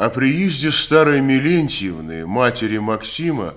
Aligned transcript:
О 0.00 0.08
приезде 0.08 0.72
старой 0.72 1.20
Милентьевны, 1.20 2.26
матери 2.26 2.78
Максима, 2.78 3.52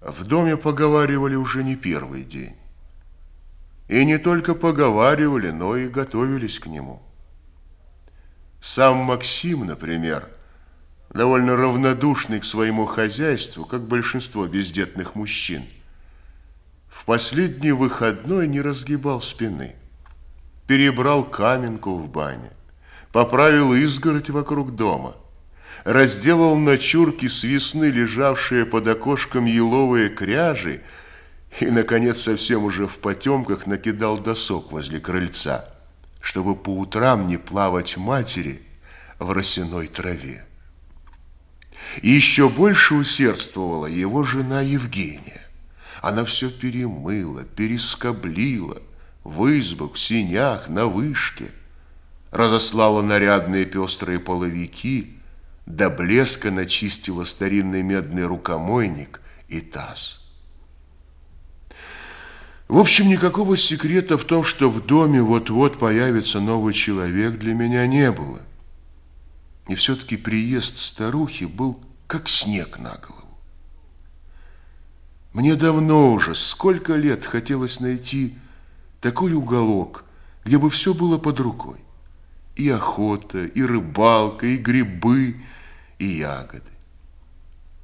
в 0.00 0.24
доме 0.24 0.56
поговаривали 0.56 1.34
уже 1.34 1.64
не 1.64 1.74
первый 1.74 2.22
день. 2.22 2.54
И 3.88 4.04
не 4.04 4.18
только 4.18 4.54
поговаривали, 4.54 5.50
но 5.50 5.76
и 5.76 5.88
готовились 5.88 6.60
к 6.60 6.66
нему. 6.66 7.02
Сам 8.60 8.98
Максим, 8.98 9.66
например, 9.66 10.28
довольно 11.10 11.56
равнодушный 11.56 12.38
к 12.38 12.44
своему 12.44 12.86
хозяйству, 12.86 13.64
как 13.64 13.88
большинство 13.88 14.46
бездетных 14.46 15.16
мужчин, 15.16 15.64
в 16.88 17.04
последний 17.06 17.72
выходной 17.72 18.46
не 18.46 18.60
разгибал 18.60 19.20
спины, 19.20 19.74
перебрал 20.68 21.24
каменку 21.24 21.96
в 21.96 22.08
бане, 22.08 22.52
поправил 23.10 23.74
изгородь 23.74 24.30
вокруг 24.30 24.76
дома– 24.76 25.16
разделал 25.86 26.56
на 26.56 26.78
чурки 26.78 27.28
с 27.28 27.44
весны 27.44 27.84
лежавшие 27.84 28.66
под 28.66 28.88
окошком 28.88 29.44
еловые 29.44 30.08
кряжи 30.08 30.82
и, 31.60 31.66
наконец, 31.66 32.22
совсем 32.22 32.64
уже 32.64 32.88
в 32.88 32.98
потемках 32.98 33.68
накидал 33.68 34.18
досок 34.18 34.72
возле 34.72 34.98
крыльца, 34.98 35.64
чтобы 36.20 36.56
по 36.56 36.70
утрам 36.70 37.28
не 37.28 37.36
плавать 37.36 37.96
матери 37.96 38.62
в 39.20 39.30
росяной 39.30 39.86
траве. 39.86 40.44
И 42.02 42.10
еще 42.10 42.48
больше 42.48 42.96
усердствовала 42.96 43.86
его 43.86 44.24
жена 44.24 44.62
Евгения. 44.62 45.40
Она 46.02 46.24
все 46.24 46.50
перемыла, 46.50 47.44
перескоблила 47.44 48.82
в 49.22 49.46
избах, 49.56 49.94
в 49.94 49.98
синях, 50.00 50.68
на 50.68 50.86
вышке, 50.86 51.46
разослала 52.32 53.02
нарядные 53.02 53.66
пестрые 53.66 54.18
половики– 54.18 55.12
до 55.66 55.90
блеска 55.90 56.50
начистила 56.50 57.24
старинный 57.24 57.82
медный 57.82 58.24
рукомойник 58.24 59.20
и 59.48 59.60
таз. 59.60 60.22
В 62.68 62.78
общем, 62.78 63.08
никакого 63.08 63.56
секрета 63.56 64.18
в 64.18 64.24
том, 64.24 64.42
что 64.42 64.70
в 64.70 64.84
доме 64.84 65.22
вот-вот 65.22 65.78
появится 65.78 66.40
новый 66.40 66.74
человек, 66.74 67.38
для 67.38 67.54
меня 67.54 67.86
не 67.86 68.10
было. 68.10 68.40
И 69.68 69.74
все-таки 69.74 70.16
приезд 70.16 70.76
старухи 70.76 71.44
был 71.44 71.80
как 72.06 72.28
снег 72.28 72.78
на 72.78 72.96
голову. 72.96 73.38
Мне 75.32 75.54
давно 75.54 76.12
уже, 76.12 76.34
сколько 76.34 76.94
лет 76.94 77.24
хотелось 77.24 77.80
найти 77.80 78.34
такой 79.00 79.32
уголок, 79.34 80.04
где 80.44 80.58
бы 80.58 80.70
все 80.70 80.94
было 80.94 81.18
под 81.18 81.38
рукой. 81.40 81.78
И 82.56 82.68
охота, 82.70 83.44
и 83.44 83.62
рыбалка, 83.62 84.46
и 84.46 84.56
грибы, 84.56 85.36
и 85.98 86.06
ягоды. 86.06 86.70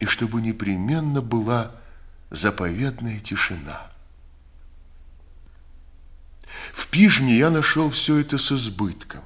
И 0.01 0.07
чтобы 0.07 0.41
непременно 0.41 1.21
была 1.21 1.73
заповедная 2.31 3.21
тишина. 3.21 3.91
В 6.73 6.89
пижме 6.89 7.37
я 7.37 7.51
нашел 7.51 7.91
все 7.91 8.19
это 8.19 8.39
с 8.39 8.53
избытком. 8.53 9.25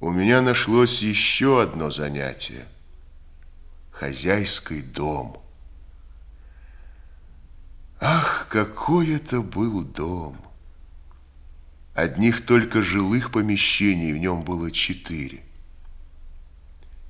У 0.00 0.10
меня 0.10 0.40
нашлось 0.40 1.02
еще 1.02 1.62
одно 1.62 1.90
занятие– 1.90 2.66
хозяйский 3.92 4.82
дом. 4.82 5.42
Ах, 8.00 8.48
какой 8.48 9.14
это 9.14 9.40
был 9.40 9.82
дом! 9.82 10.36
Одних 11.94 12.44
только 12.44 12.82
жилых 12.82 13.30
помещений 13.30 14.12
в 14.12 14.18
нем 14.18 14.42
было 14.42 14.70
четыре– 14.70 15.44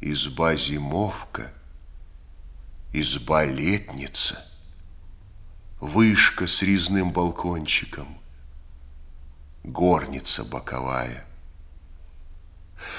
изба-зимовка, 0.02 1.52
изба-летница, 2.92 4.44
вышка 5.80 6.46
с 6.46 6.62
резным 6.62 7.12
балкончиком, 7.12 8.18
горница 9.62 10.44
боковая. 10.44 11.24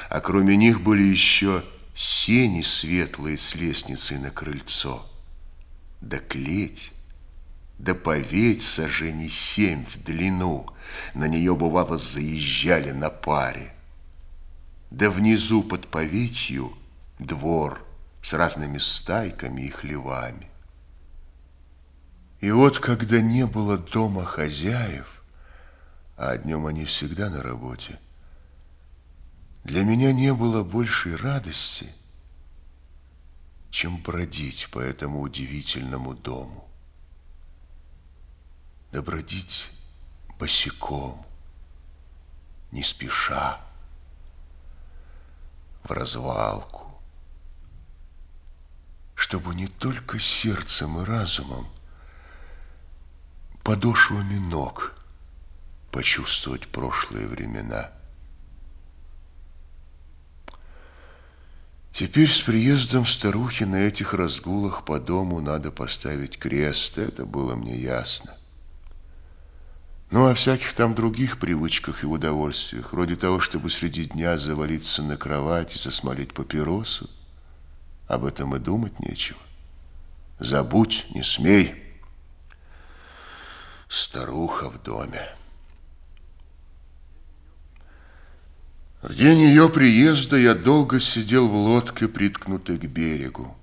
А 0.09 0.21
кроме 0.21 0.55
них 0.55 0.81
были 0.81 1.03
еще 1.03 1.65
сени 1.93 2.61
светлые 2.61 3.37
с 3.37 3.53
лестницей 3.53 4.17
на 4.17 4.31
крыльцо, 4.31 5.05
да 5.99 6.19
клеть, 6.19 6.93
да 7.77 7.93
поветь 7.93 8.61
сожжений 8.61 9.29
семь 9.29 9.85
в 9.85 10.01
длину, 10.01 10.67
на 11.13 11.27
нее, 11.27 11.53
бывало, 11.53 11.97
заезжали 11.97 12.91
на 12.91 13.09
паре. 13.09 13.73
Да 14.89 15.09
внизу 15.09 15.63
под 15.63 15.87
поветью– 15.87 16.77
двор 17.19 17.85
с 18.21 18.33
разными 18.33 18.77
стайками 18.77 19.61
и 19.61 19.69
хлевами. 19.69 20.49
И 22.39 22.51
вот, 22.51 22.79
когда 22.79 23.21
не 23.21 23.45
было 23.45 23.77
дома 23.77 24.25
хозяев, 24.25 25.23
а 26.17 26.37
днем 26.37 26.65
они 26.65 26.85
всегда 26.85 27.29
на 27.29 27.41
работе, 27.41 27.99
для 29.63 29.83
меня 29.83 30.11
не 30.11 30.33
было 30.33 30.63
большей 30.63 31.15
радости, 31.15 31.89
чем 33.69 33.97
бродить 34.01 34.69
по 34.71 34.79
этому 34.79 35.21
удивительному 35.21 36.13
дому. 36.13 36.69
Да 38.91 39.01
бродить 39.01 39.69
босиком, 40.37 41.25
не 42.71 42.83
спеша, 42.83 43.59
в 45.83 45.91
развалку 45.91 46.82
чтобы 49.23 49.55
не 49.55 49.67
только 49.67 50.19
сердцем 50.19 50.99
и 50.99 51.05
разумом, 51.05 51.65
подошвами 53.63 54.35
ног 54.35 54.93
почувствовать 55.93 56.67
прошлые 56.67 57.29
времена. 57.29 57.89
Теперь 61.89 62.29
с 62.29 62.41
приездом 62.41 63.05
старухи 63.05 63.63
на 63.63 63.77
этих 63.77 64.13
разгулах 64.13 64.83
по 64.83 64.99
дому 64.99 65.39
надо 65.39 65.71
поставить 65.71 66.37
крест, 66.37 66.97
это 66.97 67.25
было 67.25 67.55
мне 67.55 67.77
ясно. 67.77 68.35
Ну, 70.11 70.27
о 70.27 70.35
всяких 70.35 70.73
там 70.73 70.95
других 70.95 71.39
привычках 71.39 72.03
и 72.03 72.07
удовольствиях, 72.07 72.91
вроде 72.91 73.15
того, 73.15 73.39
чтобы 73.39 73.69
среди 73.69 74.03
дня 74.03 74.37
завалиться 74.37 75.01
на 75.01 75.15
кровать 75.15 75.77
и 75.77 75.79
засмолить 75.79 76.33
папиросу, 76.33 77.09
об 78.07 78.25
этом 78.25 78.55
и 78.55 78.59
думать 78.59 78.99
нечего. 78.99 79.39
Забудь, 80.39 81.05
не 81.13 81.23
смей. 81.23 81.75
Старуха 83.87 84.69
в 84.69 84.81
доме. 84.81 85.21
В 89.01 89.13
день 89.13 89.39
ее 89.39 89.69
приезда 89.69 90.37
я 90.37 90.55
долго 90.55 90.99
сидел 90.99 91.49
в 91.49 91.53
лодке, 91.53 92.07
приткнутой 92.07 92.77
к 92.77 92.85
берегу. 92.85 93.55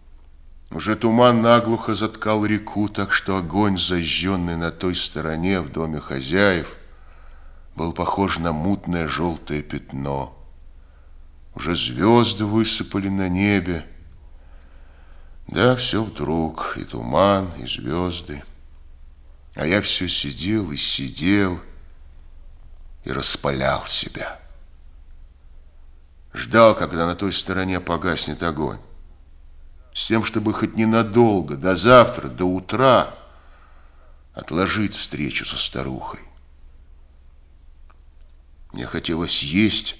Уже 0.70 0.94
туман 0.94 1.42
наглухо 1.42 1.94
заткал 1.94 2.44
реку, 2.46 2.88
так 2.88 3.12
что 3.12 3.38
огонь, 3.38 3.78
зажженный 3.78 4.56
на 4.56 4.70
той 4.70 4.94
стороне 4.94 5.60
в 5.60 5.72
доме 5.72 5.98
хозяев, 5.98 6.76
был 7.74 7.92
похож 7.92 8.38
на 8.38 8.52
мутное 8.52 9.08
желтое 9.08 9.62
пятно. 9.62 10.36
Уже 11.54 11.74
звезды 11.74 12.44
высыпали 12.44 13.08
на 13.08 13.28
небе, 13.28 13.86
да, 15.50 15.74
все 15.74 16.04
вдруг, 16.04 16.76
и 16.76 16.84
туман, 16.84 17.50
и 17.58 17.66
звезды. 17.66 18.44
А 19.56 19.66
я 19.66 19.82
все 19.82 20.08
сидел 20.08 20.70
и 20.70 20.76
сидел, 20.76 21.60
и 23.04 23.10
распалял 23.10 23.84
себя. 23.86 24.40
Ждал, 26.32 26.76
когда 26.76 27.04
на 27.04 27.16
той 27.16 27.32
стороне 27.32 27.80
погаснет 27.80 28.44
огонь. 28.44 28.78
С 29.92 30.06
тем, 30.06 30.24
чтобы 30.24 30.54
хоть 30.54 30.76
ненадолго, 30.76 31.56
до 31.56 31.74
завтра, 31.74 32.28
до 32.28 32.44
утра 32.44 33.12
отложить 34.32 34.94
встречу 34.94 35.44
со 35.44 35.58
старухой. 35.58 36.20
Мне 38.72 38.86
хотелось 38.86 39.42
есть. 39.42 39.96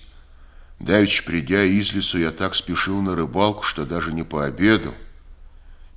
Давич, 0.79 1.25
придя 1.25 1.64
из 1.64 1.93
лесу, 1.93 2.19
я 2.19 2.31
так 2.31 2.55
спешил 2.55 3.03
на 3.03 3.17
рыбалку, 3.17 3.64
что 3.64 3.85
даже 3.85 4.12
не 4.12 4.23
пообедал. 4.23 4.94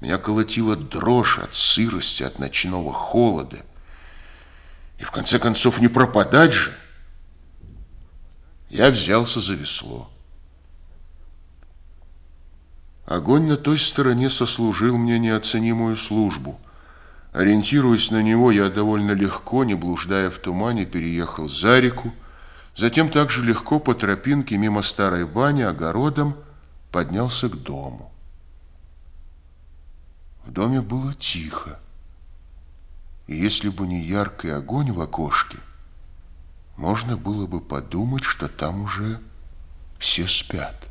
Меня 0.04 0.18
колотила 0.18 0.76
дрожь 0.76 1.40
от 1.40 1.56
сырости, 1.56 2.24
от 2.24 2.38
ночного 2.38 2.92
холода. 2.92 3.60
И 5.00 5.06
в 5.06 5.12
конце 5.12 5.40
концов 5.40 5.80
не 5.80 5.88
пропадать 5.88 6.52
же. 6.52 6.74
Я 8.70 8.90
взялся 8.90 9.40
за 9.40 9.54
весло. 9.54 10.12
Огонь 13.06 13.48
на 13.48 13.56
той 13.56 13.78
стороне 13.78 14.30
сослужил 14.30 14.98
мне 14.98 15.20
неоценимую 15.20 15.96
службу. 15.96 16.60
Ориентируясь 17.32 18.12
на 18.12 18.22
него, 18.22 18.52
я 18.52 18.70
довольно 18.70 19.12
легко, 19.12 19.64
не 19.64 19.74
блуждая 19.74 20.30
в 20.30 20.38
тумане, 20.38 20.86
переехал 20.86 21.48
за 21.48 21.80
реку, 21.80 22.14
затем 22.76 23.10
также 23.10 23.42
легко 23.42 23.80
по 23.80 23.96
тропинке 23.96 24.58
мимо 24.58 24.82
старой 24.82 25.26
бани, 25.26 25.62
огородом 25.62 26.36
поднялся 26.92 27.48
к 27.48 27.56
дому. 27.56 28.13
В 30.46 30.52
доме 30.52 30.82
было 30.82 31.14
тихо. 31.14 31.80
И 33.28 33.36
если 33.36 33.70
бы 33.70 33.88
не 33.88 34.02
яркий 34.02 34.50
огонь 34.50 34.92
в 34.92 35.00
окошке, 35.00 35.58
можно 36.76 37.18
было 37.18 37.48
бы 37.48 37.62
подумать, 37.62 38.24
что 38.24 38.48
там 38.50 38.84
уже 38.84 39.22
все 40.00 40.28
спят. 40.28 40.88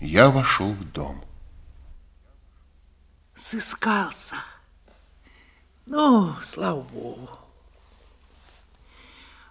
Я 0.00 0.30
вошел 0.30 0.72
в 0.72 0.84
дом. 0.92 1.22
Сыскался. 3.34 4.36
Ну, 5.84 6.34
слава 6.42 6.82
богу. 6.82 7.28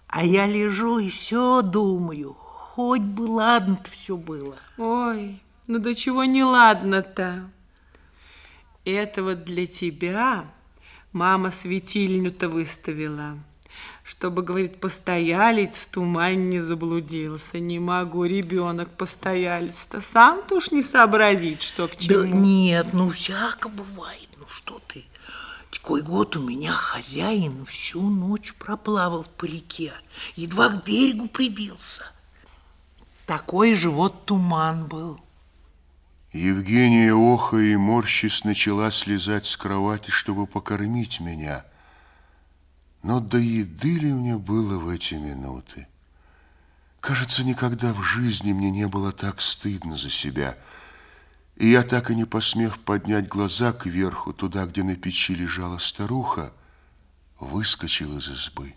А 0.08 0.24
я 0.24 0.46
лежу 0.46 0.98
и 0.98 1.10
все 1.10 1.62
думаю, 1.62 2.34
хоть 2.34 3.02
бы 3.02 3.22
ладно-то 3.22 3.90
все 3.90 4.16
было. 4.16 4.56
Ой, 4.78 5.42
ну 5.66 5.78
до 5.78 5.94
чего 5.94 6.24
не 6.24 6.44
ладно-то? 6.44 7.50
Это 8.84 9.22
вот 9.22 9.44
для 9.44 9.66
тебя 9.66 10.46
мама 11.12 11.50
светильню-то 11.50 12.48
выставила, 12.48 13.38
чтобы, 14.04 14.42
говорит, 14.42 14.80
постоялец 14.80 15.76
в 15.78 15.88
тумане 15.88 16.44
не 16.44 16.60
заблудился. 16.60 17.58
Не 17.58 17.80
могу, 17.80 18.24
ребенок 18.24 18.90
постоялец-то. 18.96 20.00
Сам-то 20.00 20.56
уж 20.56 20.70
не 20.70 20.82
сообразить, 20.82 21.62
что 21.62 21.88
к 21.88 21.96
чему. 21.96 22.22
Да 22.22 22.28
нет, 22.28 22.92
ну 22.92 23.10
всяко 23.10 23.68
бывает, 23.68 24.28
ну 24.38 24.46
что 24.48 24.80
ты. 24.86 25.04
Такой 25.70 26.02
год 26.02 26.36
у 26.36 26.42
меня 26.42 26.72
хозяин 26.72 27.66
всю 27.66 28.00
ночь 28.00 28.54
проплавал 28.54 29.26
по 29.36 29.44
реке, 29.44 29.92
едва 30.36 30.68
к 30.68 30.84
берегу 30.84 31.28
прибился. 31.28 32.04
Такой 33.26 33.74
же 33.74 33.90
вот 33.90 34.24
туман 34.26 34.86
был. 34.86 35.20
Евгения 36.36 37.14
оха 37.14 37.56
и 37.56 37.76
морщись 37.76 38.44
начала 38.44 38.90
слезать 38.90 39.46
с 39.46 39.56
кровати, 39.56 40.10
чтобы 40.10 40.46
покормить 40.46 41.18
меня. 41.18 41.64
Но 43.02 43.20
до 43.20 43.38
еды 43.38 43.98
ли 43.98 44.12
мне 44.12 44.36
было 44.36 44.78
в 44.78 44.90
эти 44.90 45.14
минуты? 45.14 45.88
Кажется, 47.00 47.42
никогда 47.42 47.94
в 47.94 48.02
жизни 48.02 48.52
мне 48.52 48.70
не 48.70 48.86
было 48.86 49.12
так 49.12 49.40
стыдно 49.40 49.96
за 49.96 50.10
себя. 50.10 50.58
И 51.56 51.70
я, 51.70 51.82
так 51.82 52.10
и 52.10 52.14
не 52.14 52.26
посмев 52.26 52.80
поднять 52.80 53.28
глаза 53.28 53.72
кверху, 53.72 54.34
туда, 54.34 54.66
где 54.66 54.82
на 54.82 54.94
печи 54.94 55.34
лежала 55.34 55.78
старуха, 55.78 56.52
выскочил 57.40 58.18
из 58.18 58.28
избы. 58.28 58.74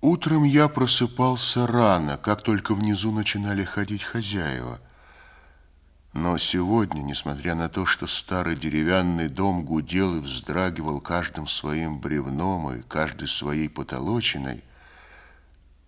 Утром 0.00 0.44
я 0.44 0.68
просыпался 0.68 1.66
рано, 1.66 2.18
как 2.18 2.42
только 2.42 2.76
внизу 2.76 3.10
начинали 3.10 3.64
ходить 3.64 4.04
хозяева– 4.04 4.80
но 6.12 6.36
сегодня, 6.36 7.00
несмотря 7.00 7.54
на 7.54 7.70
то, 7.70 7.86
что 7.86 8.06
старый 8.06 8.54
деревянный 8.54 9.28
дом 9.28 9.64
гудел 9.64 10.16
и 10.16 10.20
вздрагивал 10.20 11.00
каждым 11.00 11.46
своим 11.46 12.00
бревном 12.00 12.74
и 12.74 12.82
каждой 12.82 13.28
своей 13.28 13.68
потолочиной, 13.68 14.62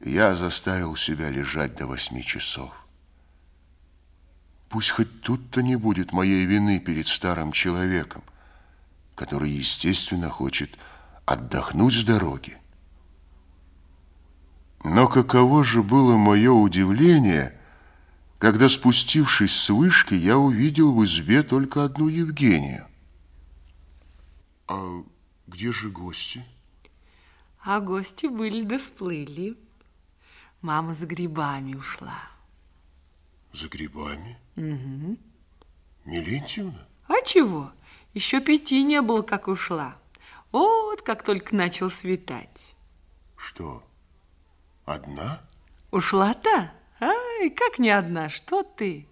я 0.00 0.34
заставил 0.34 0.96
себя 0.96 1.28
лежать 1.28 1.76
до 1.76 1.86
восьми 1.86 2.22
часов. 2.22 2.72
Пусть 4.70 4.90
хоть 4.90 5.20
тут-то 5.20 5.62
не 5.62 5.76
будет 5.76 6.12
моей 6.12 6.46
вины 6.46 6.80
перед 6.80 7.06
старым 7.06 7.52
человеком, 7.52 8.22
который, 9.14 9.50
естественно, 9.50 10.30
хочет 10.30 10.70
отдохнуть 11.26 11.94
с 11.94 12.02
дороги. 12.02 12.56
Но 14.82 15.06
каково 15.06 15.64
же 15.64 15.82
было 15.82 16.16
мое 16.16 16.50
удивление– 16.50 17.54
когда, 18.44 18.68
спустившись 18.68 19.56
с 19.56 19.70
вышки, 19.70 20.12
я 20.12 20.36
увидел 20.36 20.94
в 20.94 21.02
избе 21.06 21.42
только 21.42 21.82
одну 21.82 22.08
Евгению. 22.08 22.86
А 24.68 25.02
где 25.46 25.72
же 25.72 25.88
гости? 25.88 26.44
А 27.62 27.80
гости 27.80 28.26
были 28.26 28.62
да 28.62 28.78
сплыли. 28.78 29.56
Мама 30.60 30.92
за 30.92 31.06
грибами 31.06 31.74
ушла. 31.74 32.18
За 33.54 33.66
грибами? 33.66 34.38
Угу. 34.56 35.16
Милентьевна? 36.04 36.86
А 37.08 37.22
чего? 37.24 37.72
Еще 38.12 38.42
пяти 38.42 38.82
не 38.82 39.00
было, 39.00 39.22
как 39.22 39.48
ушла. 39.48 39.96
Вот 40.52 41.00
как 41.00 41.24
только 41.24 41.56
начал 41.56 41.90
светать. 41.90 42.74
Что, 43.38 43.82
одна? 44.84 45.40
Ушла-то? 45.90 46.70
Ай, 47.04 47.50
как 47.50 47.78
не 47.78 47.90
одна, 47.90 48.30
что 48.30 48.62
ты? 48.62 49.06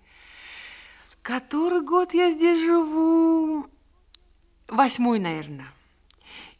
Который 1.20 1.82
год 1.82 2.14
я 2.14 2.30
здесь 2.30 2.58
живу? 2.58 3.66
Восьмой, 4.68 5.18
наверное. 5.18 5.68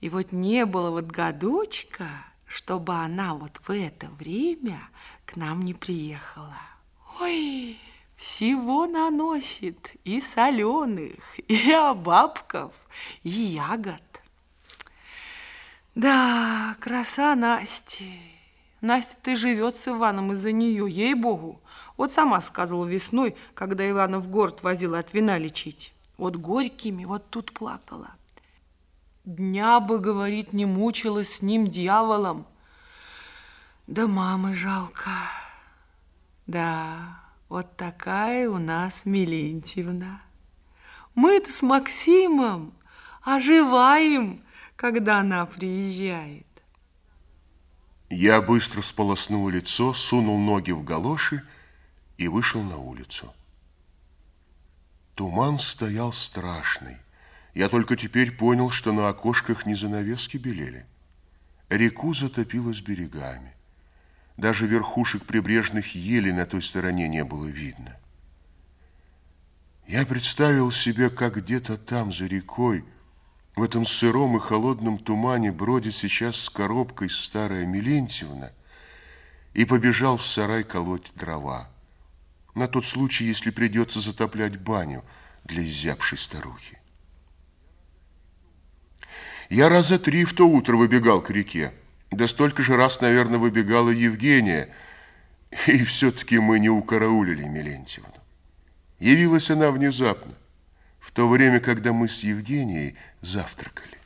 И 0.01 0.11
вот 0.11 0.33
не 0.33 0.67
было 0.67 0.91
вот 0.91 1.07
годочка, 1.07 2.09
чтобы 2.47 2.95
она 2.95 3.35
вот 3.35 3.61
в 3.67 3.71
это 3.71 4.09
время 4.09 4.79
к 5.25 5.37
нам 5.37 5.63
не 5.63 5.73
приехала. 5.73 6.61
Ой, 7.21 7.79
всего 8.17 8.87
наносит 8.87 9.93
и 10.05 10.21
соленых, 10.21 11.39
и 11.49 11.73
обабков, 11.73 12.75
и 13.23 13.31
ягод. 13.31 14.03
Да, 15.95 16.77
краса 16.81 17.35
Насти. 17.35 18.32
Настя, 18.83 19.17
ты 19.23 19.37
живет 19.37 19.77
с 19.77 19.87
Иваном 19.87 20.33
из-за 20.33 20.51
нее, 20.51 20.91
ей-богу. 20.91 21.63
Вот 21.97 22.11
сама 22.13 22.41
сказала 22.41 22.85
весной, 22.85 23.37
когда 23.55 23.89
Ивана 23.89 24.19
в 24.19 24.29
город 24.29 24.65
возила 24.65 24.99
от 24.99 25.15
вина 25.15 25.39
лечить. 25.39 25.95
Вот 26.19 26.35
горькими, 26.35 27.05
вот 27.05 27.31
тут 27.31 27.53
плакала. 27.53 28.11
Дня 29.25 29.79
бы, 29.79 30.01
говорит, 30.01 30.53
не 30.53 30.67
мучилась 30.67 31.37
с 31.37 31.43
ним 31.43 31.69
дьяволом. 31.69 32.45
Да 33.87 34.09
мамы 34.09 34.53
жалко. 34.53 35.11
Да, 36.49 37.21
вот 37.49 37.77
такая 37.77 38.51
у 38.51 38.59
нас 38.59 39.07
Милентьевна. 39.07 40.23
Мы-то 41.15 41.53
с 41.53 41.63
Максимом 41.63 42.75
оживаем, 43.23 44.43
когда 44.75 45.21
она 45.21 45.47
приезжает. 45.47 46.52
Я 48.15 48.43
быстро 48.43 48.83
сполоснул 48.83 49.49
лицо, 49.49 49.95
сунул 49.95 50.39
ноги 50.39 50.71
в 50.71 50.85
галоши 50.85 51.43
и 52.19 52.29
вышел 52.29 52.63
на 52.63 52.77
улицу. 52.77 53.33
Туман 55.15 55.59
стоял 55.59 56.13
страшный. 56.13 56.99
Я 57.55 57.71
только 57.71 57.97
теперь 57.97 58.31
понял, 58.31 58.69
что 58.69 58.93
на 58.93 59.09
окошках 59.09 59.65
не 59.65 59.75
занавески 59.75 60.37
белели. 60.37 60.85
Реку 61.71 62.13
затопило 62.13 62.75
с 62.75 62.83
берегами. 62.83 63.55
Даже 64.37 64.67
верхушек 64.67 65.25
прибрежных 65.25 65.95
елей 65.95 66.33
на 66.33 66.45
той 66.45 66.61
стороне 66.61 67.09
не 67.09 67.25
было 67.25 67.47
видно. 67.47 67.97
Я 69.87 70.05
представил 70.05 70.71
себе, 70.71 71.09
как 71.09 71.39
где-то 71.39 71.79
там, 71.79 72.13
за 72.13 72.27
рекой, 72.27 72.85
в 73.55 73.63
этом 73.63 73.85
сыром 73.85 74.37
и 74.37 74.41
холодном 74.41 74.99
тумане 74.99 75.53
бродит 75.53 75.95
сейчас 75.95 76.37
с 76.37 76.51
коробкой 76.51 77.11
старая 77.11 77.67
Милентьевна 77.67 78.51
и 79.53 79.65
побежал 79.65 80.17
в 80.17 80.25
сарай 80.25 80.65
колоть 80.65 81.13
дрова. 81.15 81.69
На 82.55 82.67
тот 82.67 82.87
случай, 82.87 83.25
если 83.25 83.51
придется 83.51 84.01
затоплять 84.01 84.59
баню 84.59 85.05
для 85.45 85.63
изябшей 85.63 86.19
старухи. 86.19 86.79
Я 89.51 89.69
раза 89.69 89.99
три 89.99 90.25
в 90.25 90.33
то 90.35 90.49
утро 90.49 90.77
выбегал 90.77 91.21
к 91.21 91.31
реке. 91.31 91.75
Да 92.11 92.27
столько 92.27 92.63
же 92.63 92.77
раз, 92.77 93.01
наверное, 93.03 93.39
выбегала 93.39 93.91
Евгения. 93.91 94.75
И 95.67 95.85
все-таки 95.85 96.39
мы 96.39 96.59
не 96.59 96.71
укараулили 96.71 97.45
Милентьевну. 97.45 98.15
Явилась 98.99 99.51
она 99.51 99.71
внезапно 99.71 100.35
в 101.13 101.15
то 101.15 101.29
время, 101.29 101.61
когда 101.61 101.93
мы 101.93 102.09
с 102.09 102.21
Евгенией 102.21 102.97
завтракали. 103.21 103.99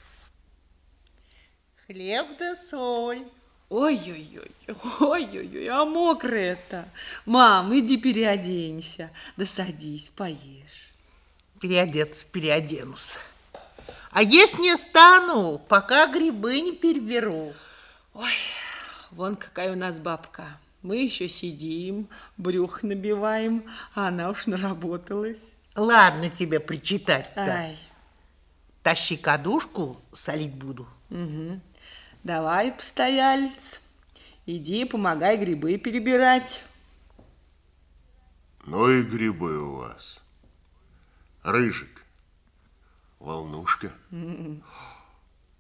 Хлеб 1.87 2.37
да 2.37 2.57
соль. 2.57 3.25
Ой-ой-ой, 3.69 4.51
ой-ой-ой, 5.01 5.69
а 5.69 5.85
мокрое-то. 5.85 6.89
Мам, 7.25 7.79
иди 7.79 7.97
переоденься, 7.97 9.11
да 9.37 9.47
садись, 9.47 10.09
поешь. 10.09 10.89
Переодеться, 11.61 12.27
переоденусь. 12.27 13.19
А 14.11 14.23
есть 14.23 14.59
не 14.59 14.77
стану, 14.77 15.61
пока 15.69 16.09
грибы 16.09 16.61
не 16.61 16.73
переберу. 16.73 17.55
Ой, 18.15 18.33
вон 19.13 19.37
какая 19.37 19.73
у 19.73 19.77
нас 19.77 20.01
бабка. 20.01 20.59
Мы 20.83 20.99
еще 20.99 21.29
сидим, 21.29 22.09
брюх 22.37 22.83
набиваем, 22.83 23.65
а 23.95 24.09
она 24.09 24.31
уж 24.31 24.47
наработалась. 24.47 25.56
Ладно 25.77 26.31
тебе 26.31 26.59
причитать-то. 26.59 27.77
Тащи 28.83 29.17
кадушку, 29.17 30.01
солить 30.13 30.55
буду. 30.55 30.89
Угу. 31.11 31.61
Давай, 32.25 32.73
постоялец. 32.73 33.81
Иди, 34.47 34.85
помогай 34.85 35.37
грибы 35.37 35.77
перебирать. 35.77 36.63
Ну 38.65 38.89
и 38.89 39.03
грибы 39.03 39.59
у 39.59 39.77
вас. 39.77 40.21
Рыжик, 41.43 42.03
волнушка, 43.19 43.93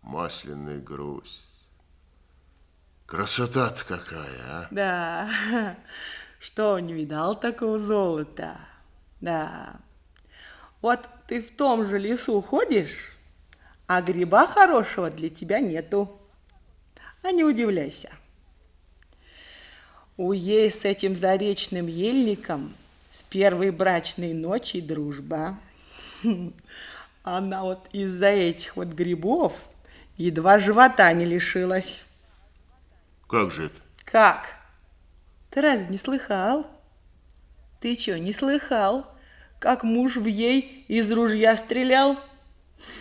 масляный 0.02 0.80
грусть. 0.80 1.68
Красота-то 3.06 3.84
какая, 3.84 4.40
а? 4.48 4.68
Да, 4.72 5.28
что, 6.40 6.80
не 6.80 6.92
видал 6.94 7.38
такого 7.38 7.78
золота? 7.78 8.58
Да. 9.20 9.76
Вот 10.86 11.00
ты 11.26 11.42
в 11.42 11.50
том 11.50 11.84
же 11.84 11.98
лесу 11.98 12.40
ходишь, 12.40 13.10
а 13.88 14.00
гриба 14.00 14.46
хорошего 14.46 15.10
для 15.10 15.28
тебя 15.28 15.58
нету. 15.58 16.16
А 17.24 17.32
не 17.32 17.42
удивляйся. 17.42 18.12
У 20.16 20.30
ей 20.30 20.70
с 20.70 20.84
этим 20.84 21.16
заречным 21.16 21.88
ельником 21.88 22.72
с 23.10 23.24
первой 23.24 23.72
брачной 23.72 24.32
ночи 24.32 24.80
дружба. 24.80 25.58
Она 27.24 27.64
вот 27.64 27.88
из-за 27.90 28.28
этих 28.28 28.76
вот 28.76 28.86
грибов 28.86 29.54
едва 30.16 30.60
живота 30.60 31.12
не 31.12 31.24
лишилась. 31.24 32.04
Как 33.26 33.50
же 33.50 33.66
это? 33.66 33.80
Как? 34.04 34.46
Ты 35.50 35.62
разве 35.62 35.88
не 35.88 35.98
слыхал? 35.98 36.64
Ты 37.80 37.98
что, 37.98 38.16
не 38.20 38.32
слыхал, 38.32 39.15
как 39.58 39.84
муж 39.84 40.16
в 40.16 40.26
ей 40.26 40.84
из 40.88 41.10
ружья 41.10 41.56
стрелял? 41.56 42.18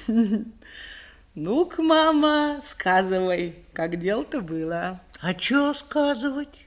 Ну-ка, 1.36 1.82
мама, 1.82 2.62
сказывай, 2.64 3.56
как 3.74 4.00
дело-то 4.00 4.40
было. 4.40 5.02
А 5.22 5.38
что 5.38 5.74
сказывать? 5.74 6.66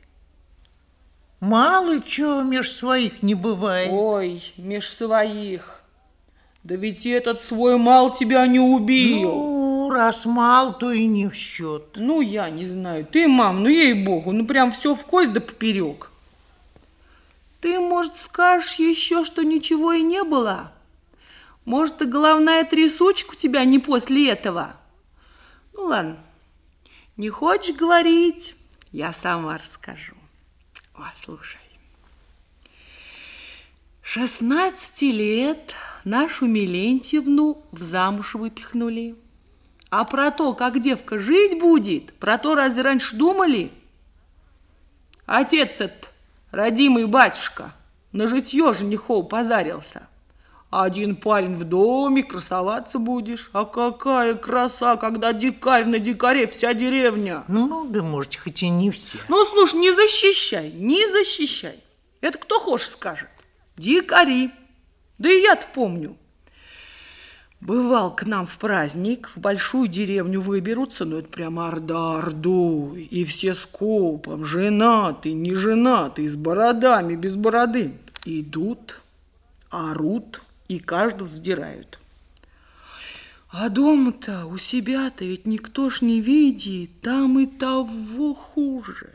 Мало 1.41 2.03
чего 2.03 2.43
меж 2.43 2.71
своих 2.73 3.23
не 3.23 3.35
бывает. 3.35 3.89
Ой, 3.91 4.43
меж 4.57 4.93
своих. 4.93 5.83
Да 6.65 6.75
ведь 6.75 7.07
этот 7.07 7.41
свой 7.41 7.79
мал 7.79 8.15
тебя 8.15 8.47
не 8.47 8.61
убил. 8.61 9.31
Ну, 9.31 9.91
раз 9.91 10.27
мал, 10.27 10.77
то 10.77 10.91
и 10.91 11.07
не 11.07 11.29
в 11.29 11.35
счет. 11.35 11.95
Ну, 11.97 12.21
я 12.21 12.51
не 12.51 12.67
знаю. 12.67 13.07
Ты, 13.07 13.27
мам, 13.27 13.63
ну 13.63 13.69
ей-богу, 13.69 14.33
ну 14.33 14.45
прям 14.47 14.73
все 14.73 14.95
в 14.95 15.05
кость 15.05 15.33
да 15.33 15.41
поперек. 15.41 16.11
Ты, 17.61 17.81
может, 17.81 18.17
скажешь 18.17 18.75
еще, 18.75 19.25
что 19.25 19.43
ничего 19.43 19.93
и 19.93 20.03
не 20.03 20.23
было? 20.23 20.73
Может, 21.65 22.03
и 22.03 22.07
головная 22.07 22.65
трясучка 22.65 23.33
у 23.33 23.35
тебя 23.35 23.65
не 23.65 23.79
после 23.79 24.31
этого? 24.31 24.77
Ну, 25.75 25.83
ладно. 25.85 26.19
Не 27.17 27.31
хочешь 27.31 27.77
говорить, 27.77 28.55
я 28.93 29.13
сама 29.13 29.59
расскажу. 29.59 30.15
О, 30.95 31.11
слушай. 31.13 31.59
16 34.03 35.03
лет 35.03 35.75
нашу 36.05 36.47
Милентьевну 36.47 37.63
в 37.73 37.83
замуж 37.83 38.35
выпихнули. 38.35 39.17
А 39.91 40.05
про 40.05 40.31
то, 40.31 40.55
как 40.55 40.81
девка 40.81 41.19
жить 41.19 41.59
будет, 41.59 42.15
про 42.15 42.39
то 42.39 42.55
разве 42.55 42.83
раньше 42.83 43.17
думали? 43.17 43.73
Отец 45.27 45.81
этот, 45.81 46.11
родимый 46.51 47.07
батюшка, 47.07 47.73
на 48.13 48.29
житье 48.29 48.73
женихов 48.75 49.29
позарился. 49.29 50.09
Один 50.71 51.17
парень 51.17 51.55
в 51.55 51.65
доме, 51.65 52.23
красоваться 52.23 52.99
будешь. 52.99 53.49
А 53.55 53.65
какая 53.65 54.35
краса, 54.35 54.97
когда 54.97 55.33
дикарь 55.33 55.87
на 55.87 55.99
дикаре 55.99 56.47
вся 56.47 56.75
деревня. 56.75 57.45
Ну, 57.49 57.87
да 57.87 58.03
может, 58.03 58.37
хоть 58.37 58.63
и 58.63 58.69
не 58.69 58.91
все. 58.91 59.19
Ну, 59.29 59.45
слушай, 59.47 59.81
не 59.81 59.91
защищай, 59.91 60.71
не 60.73 61.09
защищай. 61.09 61.83
Это 62.21 62.39
кто 62.39 62.61
хочешь 62.61 62.91
скажет. 62.91 63.31
Дикари. 63.79 64.51
Да 65.17 65.31
и 65.31 65.41
я-то 65.41 65.67
помню. 65.75 66.17
Бывал 67.61 68.15
к 68.15 68.25
нам 68.25 68.47
в 68.47 68.57
праздник, 68.57 69.31
в 69.35 69.41
большую 69.41 69.89
деревню 69.89 70.41
выберутся, 70.41 71.05
но 71.05 71.19
это 71.19 71.29
прямо 71.29 71.69
орда 71.69 72.19
ордой, 72.19 73.03
и 73.03 73.25
все 73.25 73.53
скопом, 73.55 74.45
женатый, 74.45 75.33
не 75.33 75.55
женатый, 75.55 76.29
с 76.29 76.37
бородами, 76.37 77.17
без 77.17 77.35
бороды. 77.35 77.95
Идут, 78.25 79.01
орут, 79.71 80.43
и 80.69 80.79
каждого 80.79 81.27
задирают. 81.27 81.99
А 83.51 83.71
дома-то 83.71 84.47
у 84.47 84.59
себя-то 84.59 85.25
ведь 85.25 85.47
никто 85.47 85.91
ж 85.91 86.03
не 86.03 86.21
видит, 86.21 87.01
там 87.01 87.39
и 87.39 87.47
того 87.47 88.35
хуже. 88.35 89.15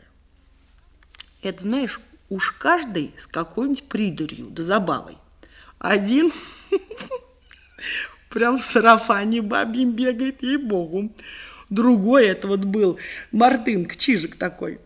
Это, 1.40 1.62
знаешь, 1.62 2.00
уж 2.28 2.50
каждый 2.52 3.14
с 3.16 3.26
какой-нибудь 3.26 3.84
придурью 3.84 4.50
да 4.50 4.64
забавой. 4.64 5.16
Один 5.78 6.32
прям 8.34 8.58
в 8.58 8.64
сарафане 8.64 9.40
бабьим 9.42 9.92
бегает, 9.92 10.42
ей-богу. 10.42 11.12
Другой 11.70 12.26
это 12.26 12.48
вот 12.48 12.64
был 12.64 12.98
Мартынк, 13.30 13.96
чижик 13.96 14.36
такой. 14.36 14.80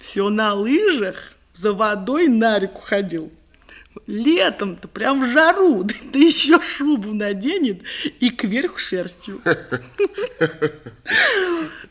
Все 0.00 0.28
на 0.30 0.54
лыжах 0.54 1.32
за 1.52 1.72
водой 1.72 2.28
на 2.28 2.60
реку 2.60 2.80
ходил. 2.80 3.30
Летом-то 4.06 4.88
прям 4.88 5.22
в 5.22 5.26
жару, 5.26 5.82
да, 5.84 5.94
да 6.12 6.18
еще 6.18 6.60
шубу 6.60 7.12
наденет 7.12 7.82
и 8.20 8.30
кверху 8.30 8.78
шерстью. 8.78 9.42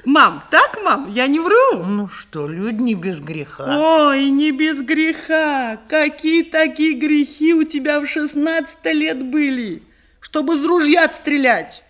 Мам, 0.05 0.43
так, 0.49 0.79
мам, 0.83 1.11
я 1.11 1.27
не 1.27 1.39
вру? 1.39 1.83
Ну 1.85 2.07
что, 2.07 2.47
люди 2.47 2.81
не 2.81 2.95
без 2.95 3.19
греха. 3.19 4.07
Ой, 4.07 4.29
не 4.29 4.51
без 4.51 4.81
греха. 4.81 5.77
Какие 5.89 6.43
такие 6.43 6.93
грехи 6.93 7.53
у 7.53 7.65
тебя 7.65 7.99
в 7.99 8.07
16 8.07 8.85
лет 8.93 9.23
были, 9.23 9.83
чтобы 10.31 10.55
из 10.55 10.63
ружья 10.63 11.03
отстрелять? 11.03 11.83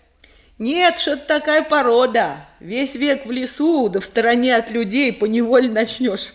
Нет, 0.58 0.98
что 0.98 1.12
это 1.12 1.28
такая 1.28 1.64
порода. 1.64 2.48
Весь 2.60 2.96
век 2.96 3.28
в 3.28 3.32
лесу, 3.32 3.88
да 3.88 4.00
в 4.00 4.06
стороне 4.06 4.56
от 4.56 4.72
людей 4.72 5.14
поневоле 5.14 5.70
начнешь 5.70 6.34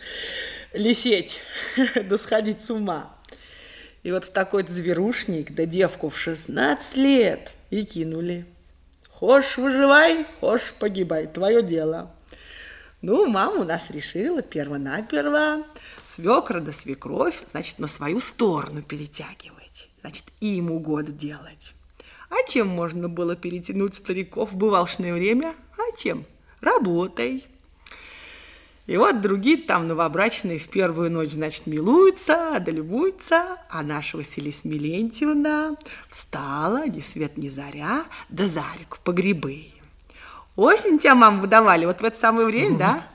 лисеть, 0.73 1.41
да 1.97 2.17
сходить 2.17 2.63
с 2.63 2.71
ума. 2.71 3.13
И 4.05 4.13
вот 4.13 4.25
в 4.25 4.31
такой 4.31 4.65
зверушник, 4.69 5.53
да 5.53 5.67
девку 5.67 6.09
в 6.09 6.17
16 6.17 6.95
лет 6.95 7.51
и 7.71 7.85
кинули. 7.85 8.47
Хошь 9.11 9.57
выживай, 9.57 10.27
хошь 10.39 10.75
погибай, 10.79 11.27
твое 11.27 11.61
дело. 11.61 12.15
Ну, 13.03 13.27
мама 13.27 13.63
у 13.63 13.65
нас 13.65 13.91
решила 13.91 14.43
перво-наперво 14.43 15.65
свекра 16.07 16.61
да 16.61 16.71
свекровь, 16.71 17.43
значит, 17.49 17.81
на 17.81 17.89
свою 17.89 18.21
сторону 18.21 18.83
перетягивать. 18.83 19.89
Значит, 20.03 20.27
им 20.41 20.71
угоду 20.71 21.11
делать. 21.11 21.73
А 22.31 22.43
чем 22.49 22.69
можно 22.69 23.09
было 23.09 23.37
перетянуть 23.37 23.95
стариков 23.95 24.53
в 24.53 24.57
бывалшное 24.57 25.13
время? 25.13 25.55
А 25.79 25.97
чем? 25.97 26.25
Работай. 26.61 27.47
И 28.87 28.97
вот 28.97 29.21
другие 29.21 29.57
там 29.57 29.89
новобрачные 29.89 30.61
в 30.61 30.69
первую 30.69 31.11
ночь, 31.11 31.33
значит, 31.33 31.67
милуются, 31.67 32.57
долюбуются, 32.61 33.59
а 33.69 33.83
наша 33.83 34.17
Василиса 34.17 34.69
Милентьевна 34.69 35.77
встала, 36.09 36.87
ни 36.87 37.01
свет 37.01 37.37
ни 37.37 37.49
заря, 37.49 38.05
да 38.29 38.47
за 38.47 38.65
реку 38.79 38.99
по 39.03 39.11
грибы. 39.11 39.67
Осень 40.55 41.01
тебя, 41.01 41.17
мам, 41.17 41.41
выдавали 41.41 41.85
вот 41.85 42.01
в 42.01 42.05
это 42.05 42.17
самое 42.17 42.47
время, 42.47 42.79
да? 42.79 43.07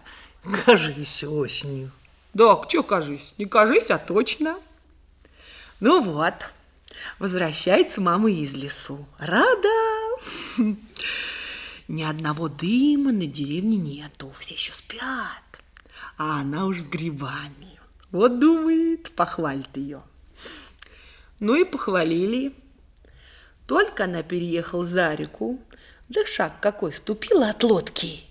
Кажись, 0.65 1.24
осенью. 1.24 1.91
Да, 2.34 2.62
что 2.68 2.84
кажись? 2.84 3.34
Не 3.38 3.46
кажись, 3.46 3.91
а 3.91 3.98
точно. 3.98 4.58
Ну 5.80 6.01
вот, 6.01 6.34
возвращается 7.20 8.01
мама 8.01 8.31
из 8.31 8.53
лесу. 8.53 9.05
Рада. 9.20 9.70
Ни 11.88 12.03
одного 12.03 12.48
дыма 12.48 13.12
на 13.12 13.25
деревне 13.25 13.77
нету, 13.77 14.31
все 14.39 14.53
еще 14.53 14.74
спят. 14.74 15.62
А 16.17 16.41
она 16.41 16.65
уж 16.65 16.79
с 16.81 16.86
грибами. 16.86 17.79
Вот 18.12 18.39
думает, 18.39 19.12
похвалит 19.15 19.75
ее. 19.75 20.01
Ну 21.39 21.55
и 21.55 21.65
похвалили. 21.65 22.53
Только 23.67 24.03
она 24.05 24.22
переехала 24.22 24.86
за 24.86 25.13
реку, 25.13 25.60
да 26.10 26.25
шаг 26.25 26.60
какой 26.60 26.93
ступила 26.93 27.50
от 27.50 27.63
лодки. 27.63 28.22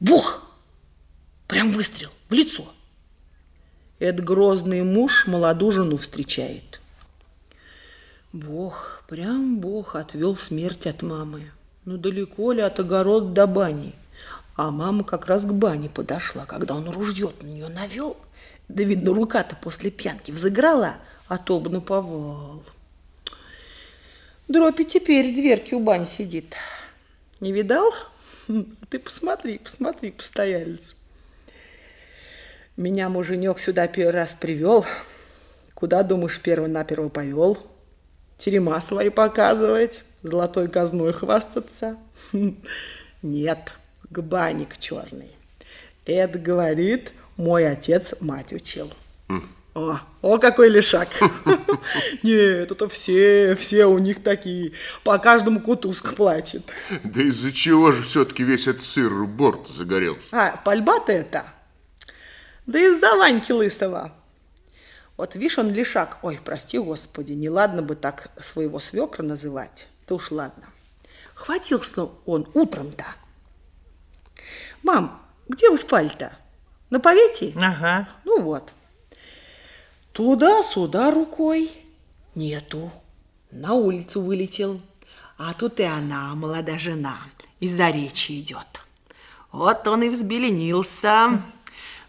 Бух! 0.00 0.56
Прям 1.46 1.70
выстрел 1.70 2.10
в 2.28 2.32
лицо. 2.32 2.72
Это 3.98 4.22
грозный 4.22 4.82
муж 4.82 5.26
молодую 5.26 5.72
жену 5.72 5.96
встречает. 5.96 6.80
Бог, 8.32 9.04
прям 9.08 9.58
Бог 9.58 9.96
отвел 9.96 10.36
смерть 10.36 10.86
от 10.86 11.00
мамы. 11.00 11.50
Ну 11.86 11.96
далеко 11.96 12.52
ли 12.52 12.60
от 12.60 12.78
огород 12.78 13.32
до 13.32 13.46
бани? 13.46 13.94
А 14.54 14.70
мама 14.70 15.02
как 15.02 15.26
раз 15.26 15.46
к 15.46 15.52
бане 15.52 15.88
подошла, 15.88 16.44
когда 16.44 16.74
он 16.74 16.90
ружье 16.90 17.32
на 17.40 17.46
нее 17.46 17.68
навел. 17.68 18.18
Да, 18.68 18.82
видно, 18.82 19.14
рука-то 19.14 19.56
после 19.56 19.90
пьянки 19.90 20.30
взыграла, 20.30 20.96
а 21.26 21.38
то 21.38 21.58
бы 21.58 21.70
наповал. 21.70 22.62
Дропи 24.46 24.84
теперь 24.84 25.32
в 25.32 25.34
дверке 25.34 25.76
у 25.76 25.80
бани 25.80 26.04
сидит. 26.04 26.54
Не 27.40 27.52
видал? 27.52 27.94
Ты 28.90 28.98
посмотри, 28.98 29.58
посмотри, 29.58 30.10
постоялец. 30.10 30.94
Меня 32.76 33.08
муженек 33.08 33.58
сюда 33.58 33.88
первый 33.88 34.12
раз 34.12 34.34
привел. 34.34 34.84
Куда, 35.74 36.02
думаешь, 36.02 36.40
перво-наперво 36.40 37.08
повел? 37.08 37.58
Терема 38.38 38.80
свои 38.80 39.10
показывать, 39.10 40.04
золотой 40.22 40.68
казной 40.68 41.12
хвастаться? 41.12 41.96
Нет, 43.22 43.72
к 44.10 44.20
баник 44.20 44.78
черный. 44.78 45.32
Это, 46.06 46.38
говорит, 46.38 47.12
мой 47.36 47.68
отец 47.68 48.14
мать 48.20 48.52
учил. 48.52 48.90
О, 49.74 50.00
о, 50.22 50.38
какой 50.38 50.70
лишак. 50.70 51.08
Нет, 52.22 52.70
это 52.70 52.88
все, 52.88 53.54
все 53.56 53.86
у 53.86 53.98
них 53.98 54.22
такие. 54.22 54.72
По 55.04 55.18
каждому 55.18 55.60
кутузка 55.60 56.14
плачет. 56.14 56.62
Да 57.04 57.22
из-за 57.22 57.52
чего 57.52 57.92
же 57.92 58.02
все-таки 58.02 58.42
весь 58.42 58.66
этот 58.66 58.82
сыр 58.82 59.24
борт 59.26 59.68
загорелся? 59.68 60.26
А, 60.32 60.60
пальба-то 60.64 61.12
это? 61.12 61.44
Да 62.66 62.78
из-за 62.78 63.14
Ваньки 63.16 63.52
Лысого. 63.52 64.12
Вот 65.18 65.34
видишь, 65.34 65.58
он 65.58 65.70
лишак. 65.72 66.18
Ой, 66.22 66.40
прости, 66.42 66.78
Господи, 66.78 67.32
не 67.32 67.50
ладно 67.50 67.82
бы 67.82 67.96
так 67.96 68.30
своего 68.40 68.78
свекра 68.78 69.24
называть. 69.24 69.88
Да 70.06 70.14
уж 70.14 70.30
ладно. 70.30 70.64
Хватился 71.34 72.08
он 72.24 72.48
утром-то. 72.54 73.04
Мам, 74.84 75.20
где 75.48 75.70
вы 75.70 75.76
спали-то? 75.76 76.32
На 76.90 77.00
повете? 77.00 77.52
Ага. 77.56 78.08
Ну 78.24 78.42
вот. 78.42 78.72
Туда-сюда 80.12 81.10
рукой. 81.10 81.72
Нету. 82.36 82.92
На 83.50 83.74
улицу 83.74 84.22
вылетел. 84.22 84.80
А 85.36 85.52
тут 85.52 85.80
и 85.80 85.84
она, 85.84 86.34
молодая 86.36 86.78
жена, 86.78 87.16
из-за 87.58 87.90
речи 87.90 88.38
идет. 88.38 88.82
Вот 89.50 89.86
он 89.88 90.04
и 90.04 90.08
взбеленился. 90.08 91.42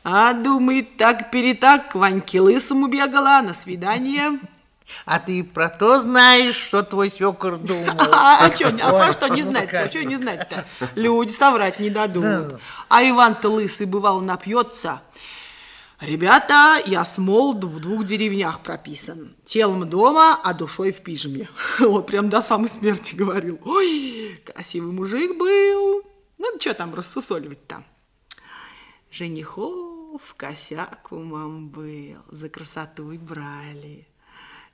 А 0.04 0.34
думает, 0.34 0.98
так-перетак 0.98 1.92
к 1.92 1.96
Ваньке 1.96 2.40
Лысому 2.40 2.88
бегала 2.88 3.42
на 3.42 3.54
свидание. 3.54 4.40
А 5.06 5.20
ты 5.20 5.44
про 5.44 5.70
то 5.70 6.02
знаешь, 6.02 6.56
что 6.56 6.84
твой 6.84 7.10
свекор 7.10 7.58
думал? 7.58 7.86
А, 8.12 8.46
а, 8.46 8.50
чё, 8.50 8.70
а 8.82 8.92
про 8.92 9.14
что 9.14 9.28
не 9.28 9.44
знать-то? 9.44 9.82
А 9.82 9.90
что 9.90 10.04
не 10.04 10.16
знать-то? 10.16 10.66
Люди 10.96 11.32
соврать 11.32 11.80
не 11.80 11.90
дадут. 11.90 12.60
А 12.88 13.08
Иван-то 13.08 13.50
Лысый, 13.50 13.86
бывал, 13.86 14.22
напьется. 14.22 15.02
Ребята, 16.00 16.82
я 16.86 17.04
с 17.04 17.18
молоду 17.18 17.68
в 17.68 17.82
двух 17.82 18.06
деревнях 18.06 18.62
прописан. 18.62 19.36
Телом 19.46 19.90
дома, 19.90 20.40
а 20.42 20.54
душой 20.54 20.94
в 20.94 21.02
пижме. 21.02 21.50
Вот 21.80 22.08
прям 22.08 22.30
до 22.30 22.42
самой 22.42 22.70
смерти 22.70 23.16
говорил. 23.16 23.60
Ой, 23.66 24.42
красивый 24.46 24.94
мужик 24.94 25.38
был. 25.38 26.04
Ну, 26.38 26.48
что 26.58 26.74
там 26.74 26.96
рассусоливать-то? 26.96 27.84
Женихов 29.12 29.89
косяк 30.38 31.12
у 31.12 31.20
мам 31.20 31.70
был, 31.70 32.18
за 32.30 32.50
красоту 32.50 33.12
и 33.12 33.18
брали. 33.18 34.08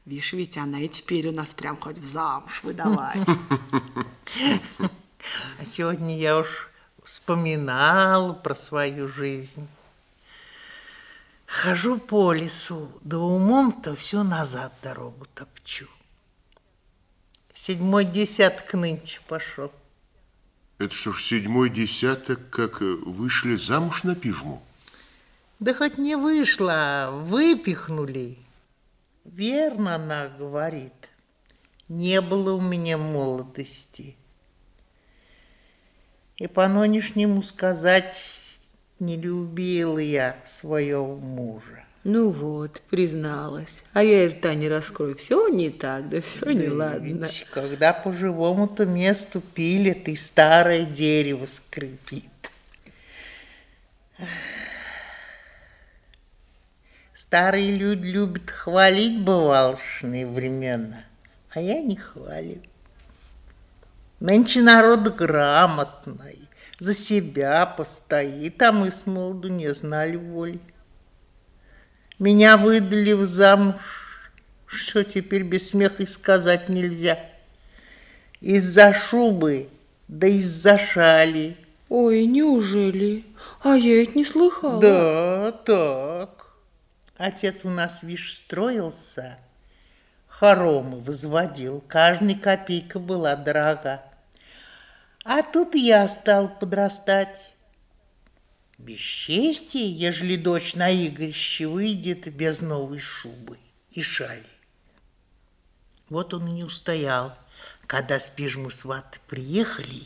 Видишь, 0.05 0.33
ведь 0.33 0.57
она 0.57 0.81
и 0.81 0.87
теперь 0.87 1.27
у 1.27 1.31
нас 1.31 1.53
прям 1.53 1.77
хоть 1.77 1.99
в 1.99 2.05
замуж 2.05 2.61
выдавай. 2.63 3.17
А 5.59 5.65
сегодня 5.65 6.15
я 6.19 6.37
уж 6.37 6.69
вспоминал 7.03 8.39
про 8.39 8.53
свою 8.53 9.07
жизнь. 9.07 9.67
Хожу 11.47 11.97
по 11.99 12.33
лесу, 12.33 12.91
да 13.01 13.17
умом-то 13.17 13.95
все 13.95 14.21
назад 14.23 14.73
дорогу 14.83 15.25
топчу. 15.33 15.87
Седьмой 17.53 18.05
десяток 18.05 18.73
нынче 18.73 19.21
пошел. 19.27 19.71
Это 20.77 20.93
что 20.93 21.13
ж, 21.13 21.23
седьмой 21.23 21.69
десяток, 21.69 22.49
как 22.49 22.81
э, 22.81 22.95
вышли 23.05 23.55
замуж 23.55 24.03
на 24.03 24.13
пижму? 24.13 24.61
Да 25.59 25.74
хоть 25.74 25.97
не 25.97 26.15
вышла, 26.15 27.09
выпихнули. 27.12 28.37
Верно 29.24 29.96
она 29.96 30.27
говорит. 30.27 31.09
Не 31.87 32.20
было 32.22 32.53
у 32.53 32.61
меня 32.61 32.98
молодости. 32.98 34.15
И 36.37 36.48
по 36.48 36.68
нынешнему 36.68 37.41
сказать, 37.41 38.22
не 39.00 39.15
любила 39.15 40.00
я 40.00 40.35
своего 40.46 41.15
мужа. 41.15 41.85
Ну 42.03 42.29
вот, 42.31 42.81
призналась. 42.89 43.83
А 43.94 44.03
я 44.03 44.25
и 44.25 44.27
рта 44.27 44.53
не 44.53 44.70
раскрою. 44.70 45.15
Все 45.15 45.48
не 45.48 45.70
так, 45.70 46.09
да 46.09 46.22
все 46.22 46.51
не 46.51 46.68
ладно. 46.68 47.25
Ведь 47.25 47.48
когда 47.50 47.94
по 47.94 48.11
живому-то 48.11 48.85
месту 48.85 49.41
пилят, 49.41 50.07
и 50.07 50.15
старое 50.15 50.85
дерево 50.85 51.46
скрипит. 51.48 52.25
Старые 57.27 57.72
люди 57.72 58.07
любят 58.07 58.50
хвалить 58.50 59.22
бывалшные 59.22 60.27
времена, 60.27 61.03
а 61.50 61.59
я 61.59 61.81
не 61.81 61.98
хвалю. 61.98 62.61
Нынче 64.20 64.61
народ 64.61 65.14
грамотный, 65.16 66.40
за 66.79 66.94
себя 66.94 67.66
постоит, 67.66 68.61
а 68.61 68.72
мы 68.72 68.92
с 68.92 69.05
молоду 69.05 69.50
не 69.50 69.74
знали 69.74 70.16
воли. 70.16 70.59
Меня 72.20 72.57
выдали 72.57 73.14
в 73.14 73.27
замуж, 73.27 74.31
что 74.68 75.03
теперь 75.03 75.44
без 75.44 75.70
смеха 75.70 76.03
и 76.03 76.07
сказать 76.07 76.70
нельзя. 76.70 77.20
Из-за 78.40 78.94
шубы, 78.94 79.68
да 80.07 80.27
из-за 80.27 80.77
шали. 80.77 81.57
Ой, 81.90 82.25
неужели? 82.27 83.25
А 83.61 83.75
я 83.75 84.03
это 84.03 84.18
не 84.18 84.24
слыхала. 84.24 84.79
Да, 84.79 85.51
так. 85.66 86.45
Отец 87.17 87.63
у 87.63 87.69
нас, 87.69 88.03
видишь, 88.03 88.35
строился, 88.35 89.37
хоромы 90.27 90.99
возводил, 90.99 91.81
каждая 91.87 92.35
копейка 92.35 92.99
была 92.99 93.35
дорога. 93.35 94.03
А 95.23 95.41
тут 95.41 95.75
я 95.75 96.07
стал 96.09 96.49
подрастать. 96.49 97.51
Бесчестие, 98.77 99.89
ежели 99.89 100.35
дочь 100.35 100.75
на 100.75 100.89
игрище 100.89 101.67
выйдет 101.67 102.31
без 102.35 102.59
новой 102.59 102.99
шубы 102.99 103.57
и 103.91 104.01
шали. 104.01 104.43
Вот 106.09 106.33
он 106.33 106.47
и 106.47 106.51
не 106.51 106.63
устоял, 106.65 107.35
когда 107.87 108.19
с 108.19 108.29
пижмы 108.29 108.69
сваты 108.71 109.19
приехали, 109.27 110.03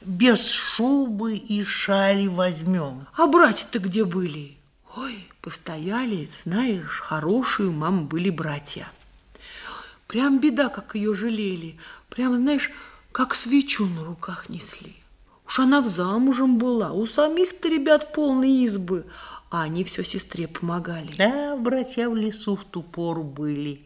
без 0.00 0.50
шубы 0.50 1.36
и 1.36 1.62
шали 1.62 2.26
возьмем. 2.26 3.06
А 3.16 3.28
братья-то 3.28 3.78
где 3.78 4.04
были? 4.04 4.58
Ой, 4.96 5.29
постояли, 5.40 6.28
знаешь, 6.30 7.00
хорошие 7.00 7.68
у 7.68 7.72
мамы 7.72 8.02
были 8.02 8.30
братья. 8.30 8.88
Прям 10.06 10.40
беда, 10.40 10.68
как 10.68 10.94
ее 10.94 11.14
жалели. 11.14 11.78
Прям, 12.08 12.36
знаешь, 12.36 12.70
как 13.12 13.34
свечу 13.34 13.86
на 13.86 14.04
руках 14.04 14.48
несли. 14.48 14.96
Уж 15.46 15.60
она 15.60 15.80
в 15.82 15.86
замужем 15.88 16.58
была, 16.58 16.92
у 16.92 17.06
самих-то 17.06 17.68
ребят 17.68 18.12
полные 18.12 18.64
избы, 18.64 19.04
а 19.50 19.62
они 19.62 19.82
все 19.82 20.04
сестре 20.04 20.46
помогали. 20.46 21.12
Да, 21.16 21.56
братья 21.56 22.08
в 22.08 22.14
лесу 22.14 22.54
в 22.54 22.64
ту 22.64 22.82
пору 22.82 23.24
были, 23.24 23.80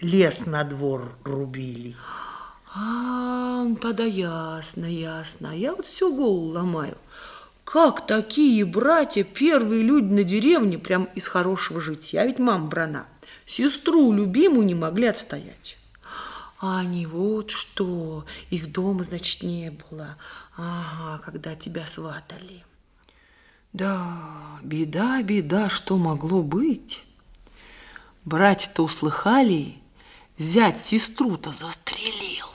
лес 0.00 0.46
на 0.46 0.62
двор 0.62 1.12
рубили. 1.24 1.96
А, 2.72 3.64
ну 3.64 3.74
тогда 3.74 4.04
ясно, 4.04 4.84
ясно. 4.84 5.56
Я 5.56 5.74
вот 5.74 5.86
все 5.86 6.12
голову 6.12 6.52
ломаю. 6.52 6.96
Как 7.72 8.04
такие 8.04 8.64
братья, 8.64 9.22
первые 9.22 9.82
люди 9.82 10.12
на 10.12 10.24
деревне, 10.24 10.76
прям 10.76 11.04
из 11.14 11.28
хорошего 11.28 11.80
житья, 11.80 12.26
ведь 12.26 12.40
мама 12.40 12.66
брана, 12.66 13.06
сестру 13.46 14.12
любимую 14.12 14.66
не 14.66 14.74
могли 14.74 15.06
отстоять. 15.06 15.78
А 16.58 16.80
они 16.80 17.06
вот 17.06 17.52
что, 17.52 18.24
их 18.50 18.72
дома, 18.72 19.04
значит, 19.04 19.44
не 19.44 19.70
было. 19.70 20.16
Ага, 20.56 21.22
когда 21.24 21.54
тебя 21.54 21.86
сватали. 21.86 22.64
Да, 23.72 24.58
беда, 24.64 25.22
беда, 25.22 25.68
что 25.68 25.96
могло 25.96 26.42
быть? 26.42 27.04
Братья-то 28.24 28.82
услыхали, 28.82 29.76
зять 30.36 30.80
сестру-то 30.80 31.52
застрелил. 31.52 32.48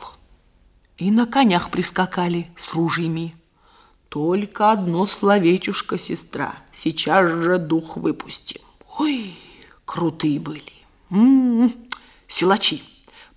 И 0.97 1.09
на 1.09 1.25
конях 1.25 1.71
прискакали 1.71 2.51
с 2.57 2.73
ружьями. 2.73 3.33
Только 4.15 4.71
одно 4.71 5.05
словечушка, 5.05 5.97
сестра, 5.97 6.59
сейчас 6.71 7.29
же 7.29 7.57
дух 7.57 7.97
выпустим. 7.97 8.61
Ой, 8.97 9.35
крутые 9.83 10.39
были. 10.39 10.71
М 11.09 11.65
-м 11.65 11.67
-м, 11.67 11.89
силачи. 12.25 12.81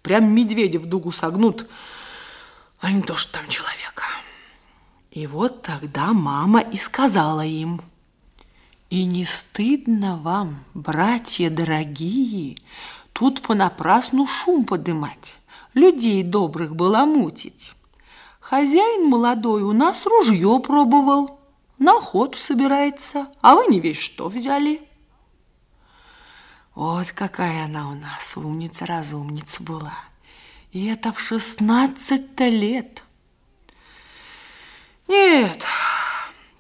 Прям 0.02 0.32
медведя 0.32 0.78
в 0.78 0.86
дугу 0.86 1.10
согнут, 1.10 1.68
а 2.78 2.92
не 2.92 3.02
то, 3.02 3.16
что 3.16 3.32
там 3.32 3.48
человека. 3.48 4.04
И 5.10 5.26
вот 5.26 5.62
тогда 5.62 6.12
мама 6.12 6.60
и 6.60 6.76
сказала 6.76 7.44
им, 7.44 7.82
«И 8.88 9.04
не 9.04 9.24
стыдно 9.24 10.16
вам, 10.16 10.62
братья 10.74 11.50
дорогие, 11.50 12.56
тут 13.12 13.42
понапрасну 13.42 14.28
шум 14.28 14.64
подымать, 14.64 15.40
людей 15.74 16.22
добрых 16.22 16.76
было 16.76 17.04
мутить. 17.04 17.74
Хозяин 18.48 19.04
молодой 19.11 19.61
у 19.61 19.72
нас 19.72 20.06
ружье 20.06 20.58
пробовал, 20.61 21.38
на 21.78 21.98
охоту 21.98 22.38
собирается, 22.38 23.26
а 23.42 23.54
вы 23.54 23.66
не 23.66 23.78
весь 23.78 23.98
что 23.98 24.30
взяли. 24.30 24.80
Вот 26.74 27.12
какая 27.12 27.66
она 27.66 27.90
у 27.90 27.94
нас 27.94 28.38
умница-разумница 28.38 29.62
была. 29.62 29.92
И 30.72 30.87
это 30.87 31.12
в 31.12 31.20
шестнадцать-то 31.20 32.48
лет. 32.48 33.04
Нет, 35.08 35.66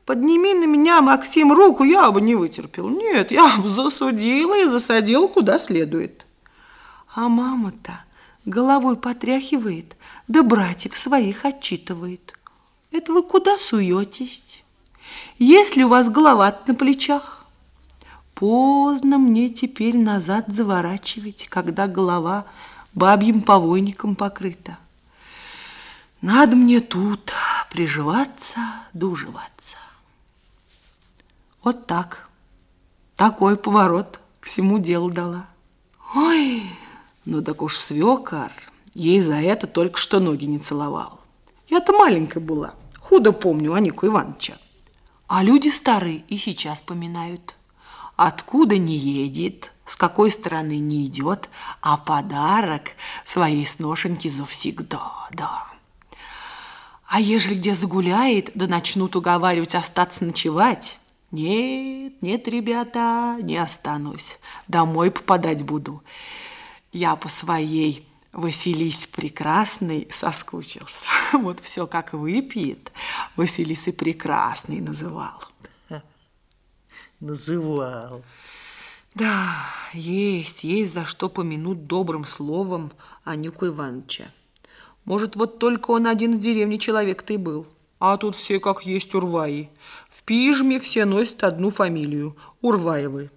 подними 0.04 0.52
на 0.52 0.66
меня, 0.66 1.00
Максим, 1.00 1.54
руку, 1.54 1.84
я 1.84 2.10
бы 2.10 2.20
не 2.20 2.34
вытерпел. 2.34 2.90
Нет, 2.90 3.30
я 3.30 3.56
бы 3.56 3.66
засудила 3.66 4.62
и 4.62 4.68
засадила 4.68 5.26
куда 5.26 5.58
следует. 5.58 6.26
А 7.14 7.30
мама-то 7.30 8.04
головой 8.44 8.98
потряхивает, 8.98 9.96
да 10.28 10.42
братьев 10.42 10.96
своих 10.96 11.44
отчитывает. 11.44 12.38
Это 12.92 13.12
вы 13.12 13.22
куда 13.22 13.58
суетесь? 13.58 14.62
Если 15.38 15.82
у 15.82 15.88
вас 15.88 16.08
голова 16.10 16.56
на 16.66 16.74
плечах, 16.74 17.46
поздно 18.34 19.18
мне 19.18 19.48
теперь 19.48 19.96
назад 19.96 20.46
заворачивать, 20.48 21.48
когда 21.48 21.86
голова 21.86 22.44
бабьим 22.94 23.40
повойником 23.40 24.14
покрыта. 24.14 24.78
Надо 26.20 26.56
мне 26.56 26.80
тут 26.80 27.32
приживаться, 27.70 28.60
дуживаться. 28.92 29.76
Вот 31.62 31.86
так. 31.86 32.28
Такой 33.16 33.56
поворот 33.56 34.20
к 34.40 34.46
всему 34.46 34.78
делу 34.78 35.10
дала. 35.10 35.46
Ой, 36.14 36.70
ну 37.24 37.42
так 37.42 37.62
уж 37.62 37.76
свекар, 37.76 38.52
ей 38.98 39.20
за 39.20 39.36
это 39.36 39.66
только 39.66 39.98
что 39.98 40.18
ноги 40.18 40.46
не 40.46 40.58
целовал. 40.58 41.20
Я-то 41.68 41.92
маленькая 41.92 42.40
была, 42.40 42.74
худо 42.98 43.32
помню 43.32 43.72
Анику 43.74 44.06
Ивановича. 44.06 44.58
А 45.28 45.42
люди 45.42 45.68
старые 45.68 46.24
и 46.28 46.36
сейчас 46.36 46.82
поминают. 46.82 47.56
Откуда 48.16 48.76
не 48.76 48.96
едет, 48.96 49.72
с 49.86 49.94
какой 49.94 50.32
стороны 50.32 50.78
не 50.78 51.06
идет, 51.06 51.48
а 51.80 51.96
подарок 51.96 52.90
своей 53.24 53.64
сношеньки 53.64 54.26
завсегда, 54.28 55.28
да. 55.30 55.66
А 57.06 57.20
ежели 57.20 57.54
где 57.54 57.74
загуляет, 57.74 58.50
да 58.54 58.66
начнут 58.66 59.14
уговаривать 59.14 59.76
остаться 59.76 60.24
ночевать, 60.24 60.98
нет, 61.30 62.20
нет, 62.20 62.48
ребята, 62.48 63.38
не 63.42 63.58
останусь, 63.58 64.38
домой 64.66 65.10
попадать 65.10 65.62
буду. 65.62 66.02
Я 66.90 67.16
по 67.16 67.28
своей 67.28 68.07
Васились 68.32 69.06
Прекрасный 69.06 70.06
соскучился. 70.10 71.06
Вот 71.32 71.60
все 71.60 71.86
как 71.86 72.12
выпьет, 72.12 72.92
Василисы 73.36 73.92
Прекрасный 73.92 74.80
называл. 74.80 75.42
Называл. 77.20 78.22
Да, 79.14 79.66
есть, 79.92 80.62
есть 80.62 80.92
за 80.92 81.04
что 81.04 81.28
помянуть 81.28 81.86
добрым 81.86 82.24
словом 82.24 82.92
Анюку 83.24 83.66
Ивановича. 83.66 84.30
Может, 85.04 85.36
вот 85.36 85.58
только 85.58 85.92
он 85.92 86.06
один 86.06 86.36
в 86.36 86.38
деревне 86.38 86.78
человек-то 86.78 87.32
и 87.32 87.38
был. 87.38 87.66
А 87.98 88.16
тут 88.16 88.36
все 88.36 88.60
как 88.60 88.86
есть 88.86 89.14
Урваи. 89.14 89.70
В 90.08 90.22
пижме 90.22 90.78
все 90.78 91.04
носят 91.04 91.42
одну 91.42 91.70
фамилию– 91.70 92.36
Урваевы. 92.60 93.30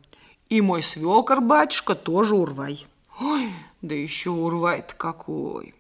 И 0.50 0.62
мой 0.62 0.84
свекор, 0.84 1.42
батюшка, 1.42 1.96
тоже 1.96 2.36
Урвай. 2.36 2.86
Ой, 3.20 3.52
да 3.82 3.96
еще 3.96 4.30
Урвай-то 4.30 4.96
какой! 4.96 5.74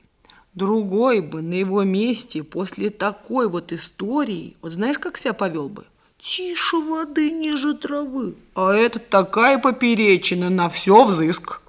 Другой 0.54 1.22
бы 1.22 1.42
на 1.42 1.54
его 1.54 1.84
месте 1.84 2.44
после 2.44 2.90
такой 2.90 3.48
вот 3.48 3.72
истории, 3.72 4.58
вот 4.62 4.74
знаешь, 4.74 5.00
как 5.00 5.18
себя 5.18 5.34
повел 5.34 5.70
бы? 5.70 5.86
Тише 6.20 6.78
воды, 6.78 7.32
ниже 7.32 7.74
травы. 7.74 8.36
А 8.54 8.74
это 8.74 9.00
такая 9.00 9.60
поперечина 9.60 10.50
на 10.50 10.70
все 10.70 11.04
взыск. 11.04 11.62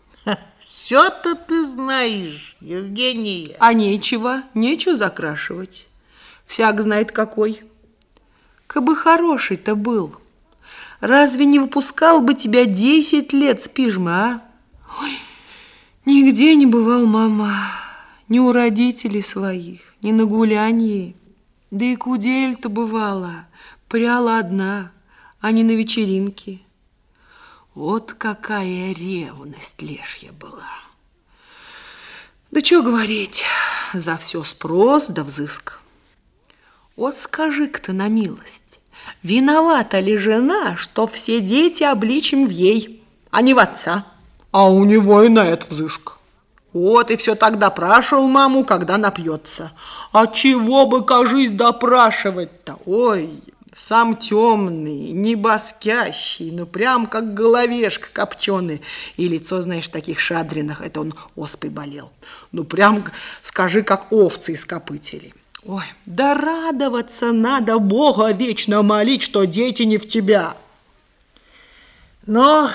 Все-то 0.66 1.34
ты 1.36 1.64
знаешь, 1.64 2.56
Евгения. 2.60 3.56
А 3.60 3.72
нечего, 3.72 4.42
нечего 4.54 4.94
закрашивать. 4.94 5.86
Всяк 6.46 6.80
знает 6.80 7.12
какой. 7.12 7.62
Кабы 8.66 8.96
хороший-то 8.96 9.74
был, 9.74 10.16
разве 11.00 11.44
не 11.44 11.58
выпускал 11.58 12.20
бы 12.20 12.34
тебя 12.34 12.64
десять 12.64 13.32
лет 13.32 13.60
с 13.62 13.68
пижмы, 13.68 14.10
а? 14.10 14.42
Нигде 16.04 16.56
не 16.56 16.66
бывал, 16.66 17.06
мама, 17.06 17.70
ни 18.28 18.40
у 18.40 18.50
родителей 18.52 19.22
своих, 19.22 19.94
ни 20.02 20.10
на 20.10 20.24
гулянье. 20.24 21.14
Да 21.70 21.84
и 21.84 21.94
кудель-то 21.94 22.68
бывала, 22.68 23.46
пряла 23.88 24.38
одна, 24.38 24.90
а 25.40 25.52
не 25.52 25.62
на 25.62 25.70
вечеринке. 25.70 26.60
Вот 27.74 28.12
какая 28.14 28.92
ревность 28.92 29.80
лешья 29.80 30.32
была. 30.32 30.68
Да 32.50 32.60
что 32.62 32.82
говорить, 32.82 33.44
за 33.94 34.18
все 34.18 34.42
спрос 34.44 35.06
да 35.06 35.24
взыск. 35.24 35.80
Вот 36.96 37.16
скажи-ка 37.16 37.92
на 37.92 38.08
милость, 38.08 38.80
виновата 39.22 40.00
ли 40.00 40.16
жена, 40.16 40.76
что 40.76 41.06
все 41.06 41.40
дети 41.40 41.84
обличим 41.84 42.46
в 42.46 42.50
ей, 42.50 43.02
а 43.30 43.40
не 43.40 43.54
в 43.54 43.58
отца? 43.58 44.04
А 44.52 44.70
у 44.70 44.84
него 44.84 45.22
и 45.22 45.28
на 45.28 45.44
это 45.46 45.66
взыск. 45.66 46.12
Вот 46.72 47.10
и 47.10 47.16
все 47.16 47.34
так 47.34 47.58
допрашивал 47.58 48.28
маму, 48.28 48.64
когда 48.64 48.96
напьется. 48.96 49.72
А 50.12 50.26
чего 50.26 50.86
бы, 50.86 51.04
кажись, 51.04 51.50
допрашивать-то? 51.50 52.78
Ой, 52.86 53.30
сам 53.74 54.16
темный, 54.16 55.12
небоскящий, 55.12 56.50
ну 56.50 56.66
прям 56.66 57.06
как 57.06 57.34
головешка 57.34 58.08
копченый. 58.12 58.82
И 59.16 59.28
лицо, 59.28 59.60
знаешь, 59.60 59.88
таких 59.88 60.18
шадринах, 60.18 60.80
это 60.80 61.00
он 61.00 61.14
оспой 61.36 61.70
болел. 61.70 62.10
Ну 62.52 62.64
прям, 62.64 63.04
скажи, 63.42 63.82
как 63.82 64.10
овцы 64.12 64.52
из 64.52 64.64
копытелей. 64.64 65.34
Ой, 65.64 65.84
да 66.06 66.34
радоваться 66.34 67.32
надо, 67.32 67.78
Бога 67.78 68.32
вечно 68.32 68.82
молить, 68.82 69.22
что 69.22 69.44
дети 69.44 69.82
не 69.82 69.98
в 69.98 70.08
тебя. 70.08 70.56
Но 72.26 72.70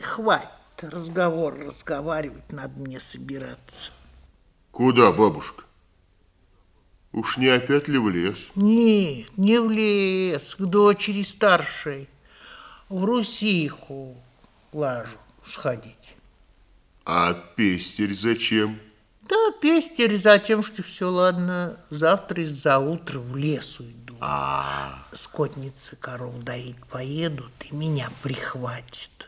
хватит 0.00 0.48
разговор 0.82 1.58
разговаривать, 1.58 2.50
надо 2.52 2.78
мне 2.78 3.00
собираться. 3.00 3.90
Куда, 4.70 5.12
бабушка? 5.12 5.64
Уж 7.12 7.38
не 7.38 7.48
опять 7.48 7.88
ли 7.88 7.98
в 7.98 8.08
лес? 8.08 8.38
Нет, 8.54 9.36
не 9.36 9.58
в 9.58 9.70
лес, 9.70 10.54
к 10.54 10.60
дочери 10.60 11.22
старшей. 11.22 12.08
В 12.88 13.04
Русиху 13.04 14.16
лажу 14.72 15.18
сходить. 15.46 16.16
А 17.04 17.34
пестерь 17.34 18.14
зачем? 18.14 18.78
Да, 19.22 19.52
пестерь 19.60 20.16
за 20.16 20.38
тем, 20.38 20.62
что 20.62 20.82
все, 20.82 21.08
ладно, 21.08 21.78
завтра 21.90 22.42
из-за 22.42 22.78
утра 22.78 23.18
в 23.18 23.36
лес 23.36 23.80
уйду. 23.80 24.16
А, 24.20 25.04
Скотницы 25.12 25.96
коров 25.96 26.38
доить 26.40 26.84
поедут 26.86 27.52
и 27.70 27.74
меня 27.74 28.08
прихватит. 28.22 29.19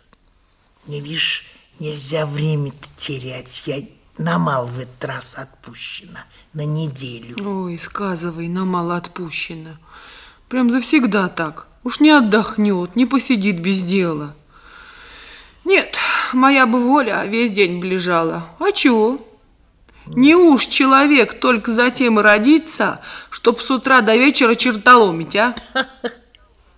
Мне, 0.87 1.01
видишь, 1.01 1.45
нельзя 1.79 2.27
время-то 2.27 2.89
терять. 2.97 3.63
Я 3.67 3.83
на 4.19 4.39
мал 4.39 4.67
в 4.67 4.79
этот 4.79 5.05
раз 5.05 5.37
отпущена, 5.39 6.25
на 6.53 6.65
неделю. 6.65 7.37
Ой, 7.45 7.79
сказывай, 7.79 8.49
на 8.49 8.65
мало 8.65 8.97
отпущено. 8.97 9.77
Прям 10.49 10.71
завсегда 10.71 11.29
так. 11.29 11.67
Уж 11.85 12.01
не 12.01 12.11
отдохнет, 12.11 12.97
не 12.97 13.07
посидит 13.07 13.61
без 13.61 13.83
дела. 13.83 14.35
Нет, 15.65 15.97
моя 16.33 16.67
бы 16.67 16.81
воля 16.81 17.25
весь 17.27 17.53
день 17.53 17.81
ближала. 17.81 18.45
А 18.59 18.73
чего? 18.73 19.27
Не 20.07 20.35
уж 20.35 20.67
человек 20.67 21.39
только 21.39 21.71
затем 21.71 22.19
и 22.19 22.23
родится, 22.23 23.01
чтоб 23.31 23.61
с 23.61 23.71
утра 23.71 24.01
до 24.01 24.17
вечера 24.17 24.55
чертоломить, 24.55 25.37
а? 25.37 25.55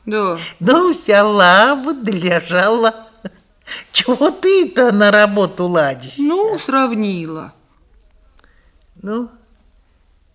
Да. 0.07 0.39
Ну, 0.61 0.91
взяла 0.91 1.77
бы, 1.77 1.95
лежала. 2.11 3.04
Чего 3.93 4.31
ты-то 4.31 4.93
на 4.93 5.11
работу 5.11 5.67
ладишь? 5.67 6.19
Ну, 6.19 6.59
сравнила. 6.59 7.55
Ну, 9.03 9.31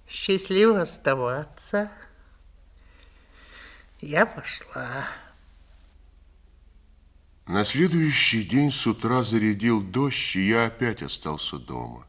счастливо 0.07 0.81
оставаться. 0.81 1.91
Я 4.01 4.25
пошла. 4.25 5.05
На 7.45 7.65
следующий 7.65 8.43
день 8.43 8.71
с 8.71 8.85
утра 8.85 9.23
зарядил 9.23 9.81
дождь, 9.81 10.35
и 10.35 10.47
я 10.47 10.65
опять 10.67 11.01
остался 11.01 11.57
дома. 11.57 12.05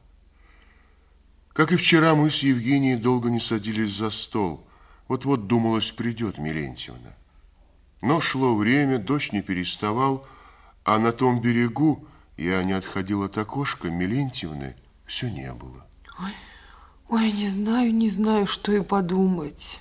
Как 1.53 1.73
и 1.73 1.77
вчера, 1.77 2.15
мы 2.15 2.31
с 2.31 2.43
Евгенией 2.43 2.97
долго 2.97 3.31
не 3.31 3.41
садились 3.41 3.97
за 3.97 4.11
стол. 4.11 4.67
Вот-вот 5.09 5.47
думалось, 5.47 5.91
придет 5.91 6.39
Милентьевна. 6.39 7.15
Но 8.03 8.21
шло 8.21 8.55
время, 8.55 8.99
дождь 8.99 9.33
не 9.33 9.43
переставал, 9.43 10.27
а 10.85 10.99
на 10.99 11.13
том 11.13 11.41
берегу 11.41 12.07
я 12.37 12.63
не 12.65 12.73
отходил 12.73 13.23
от 13.23 13.37
окошка 13.39 13.89
Милентьевны, 13.89 14.77
все 15.07 15.31
не 15.31 15.53
было. 15.53 15.87
Ой, 16.19 16.33
ой, 17.09 17.33
не 17.33 17.49
знаю, 17.49 17.95
не 17.95 18.09
знаю, 18.09 18.47
что 18.47 18.73
и 18.73 18.81
подумать. 18.81 19.81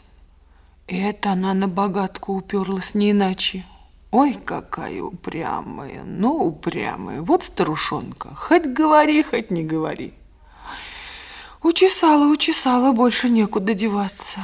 Это 0.88 1.32
она 1.34 1.54
на 1.54 1.68
богатку 1.68 2.34
уперлась 2.34 2.96
не 2.96 3.12
иначе. 3.12 3.66
Ой, 4.12 4.34
какая 4.34 5.04
упрямая, 5.04 6.04
ну 6.04 6.34
упрямая. 6.48 7.22
Вот 7.22 7.44
старушонка, 7.44 8.34
хоть 8.34 8.66
говори, 8.66 9.22
хоть 9.22 9.52
не 9.52 9.64
говори. 9.64 10.14
Учесала, 11.62 12.28
учесала, 12.32 12.92
больше 12.92 13.30
некуда 13.30 13.74
деваться. 13.74 14.40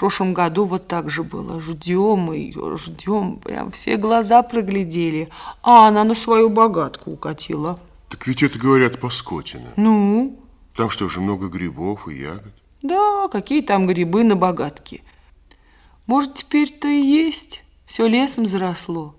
В 0.00 0.02
прошлом 0.02 0.32
году 0.32 0.64
вот 0.64 0.88
так 0.88 1.10
же 1.10 1.22
было. 1.22 1.60
Ждем 1.60 2.32
ее, 2.32 2.78
ждем, 2.78 3.36
прям 3.36 3.70
все 3.70 3.98
глаза 3.98 4.42
проглядели, 4.42 5.28
а 5.62 5.88
она 5.88 6.04
на 6.04 6.14
свою 6.14 6.48
богатку 6.48 7.10
укатила. 7.10 7.78
Так 8.08 8.26
ведь 8.26 8.42
это, 8.42 8.58
говорят, 8.58 8.98
Паскотина. 8.98 9.74
Ну? 9.76 10.40
Там 10.74 10.88
что 10.88 11.06
же, 11.10 11.20
много 11.20 11.48
грибов 11.48 12.08
и 12.08 12.14
ягод? 12.14 12.54
Да, 12.80 13.28
какие 13.28 13.60
там 13.60 13.86
грибы 13.86 14.24
на 14.24 14.36
богатке. 14.36 15.02
Может, 16.06 16.32
теперь-то 16.36 16.88
и 16.88 17.02
есть, 17.02 17.62
все 17.84 18.06
лесом 18.06 18.46
заросло. 18.46 19.14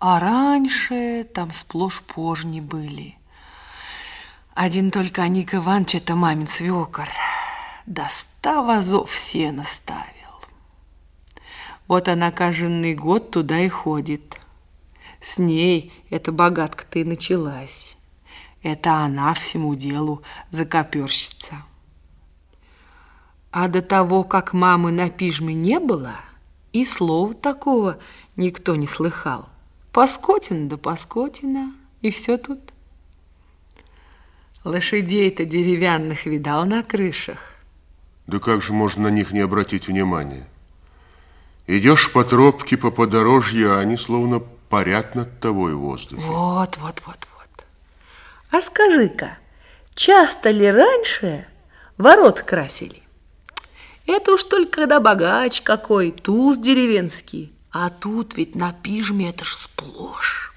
А 0.00 0.18
раньше 0.18 1.24
там 1.32 1.52
сплошь 1.52 2.02
пожни 2.02 2.60
были. 2.60 3.14
Один 4.54 4.90
только 4.90 5.28
Ник 5.28 5.54
Иванович, 5.54 5.94
это 5.94 6.16
мамин 6.16 6.48
свекор, 6.48 7.08
до 7.86 8.06
ста 8.08 8.62
вазов 8.62 9.14
сена 9.14 9.64
ставил. 9.64 10.12
Вот 11.88 12.08
она 12.08 12.30
каждый 12.30 12.94
год 12.94 13.30
туда 13.30 13.58
и 13.58 13.68
ходит. 13.68 14.38
С 15.20 15.38
ней 15.38 15.92
эта 16.10 16.32
богатка-то 16.32 17.00
и 17.00 17.04
началась. 17.04 17.96
Это 18.62 18.94
она 18.94 19.34
всему 19.34 19.74
делу 19.74 20.22
закоперщица. 20.50 21.62
А 23.50 23.68
до 23.68 23.82
того, 23.82 24.24
как 24.24 24.52
мамы 24.52 24.92
на 24.92 25.10
пижме 25.10 25.52
не 25.52 25.78
было, 25.78 26.16
и 26.72 26.86
слова 26.86 27.34
такого 27.34 27.98
никто 28.36 28.76
не 28.76 28.86
слыхал. 28.86 29.48
Паскотина 29.92 30.70
да 30.70 30.78
Паскотина, 30.78 31.74
и 32.00 32.10
все 32.10 32.38
тут. 32.38 32.60
Лошадей-то 34.64 35.44
деревянных 35.44 36.24
видал 36.24 36.64
на 36.64 36.82
крышах. 36.82 37.51
Да 38.26 38.38
как 38.38 38.62
же 38.62 38.72
можно 38.72 39.04
на 39.04 39.08
них 39.08 39.32
не 39.32 39.40
обратить 39.40 39.88
внимания? 39.88 40.46
Идешь 41.66 42.12
по 42.12 42.24
тропке, 42.24 42.76
по 42.76 42.90
подорожью, 42.90 43.74
а 43.74 43.80
они 43.80 43.96
словно 43.96 44.40
парят 44.40 45.14
над 45.14 45.40
тобой 45.40 45.74
в 45.74 45.80
воздухе. 45.80 46.22
Вот, 46.22 46.76
вот, 46.78 47.02
вот, 47.06 47.28
вот. 47.36 47.64
А 48.50 48.60
скажи-ка, 48.60 49.38
часто 49.94 50.50
ли 50.50 50.70
раньше 50.70 51.46
ворот 51.98 52.42
красили? 52.42 53.02
Это 54.06 54.32
уж 54.32 54.44
только 54.44 54.72
когда 54.72 55.00
богач 55.00 55.62
какой, 55.62 56.10
туз 56.10 56.58
деревенский. 56.58 57.52
А 57.70 57.88
тут 57.88 58.36
ведь 58.36 58.54
на 58.54 58.72
пижме 58.72 59.30
это 59.30 59.44
ж 59.44 59.54
сплошь. 59.54 60.52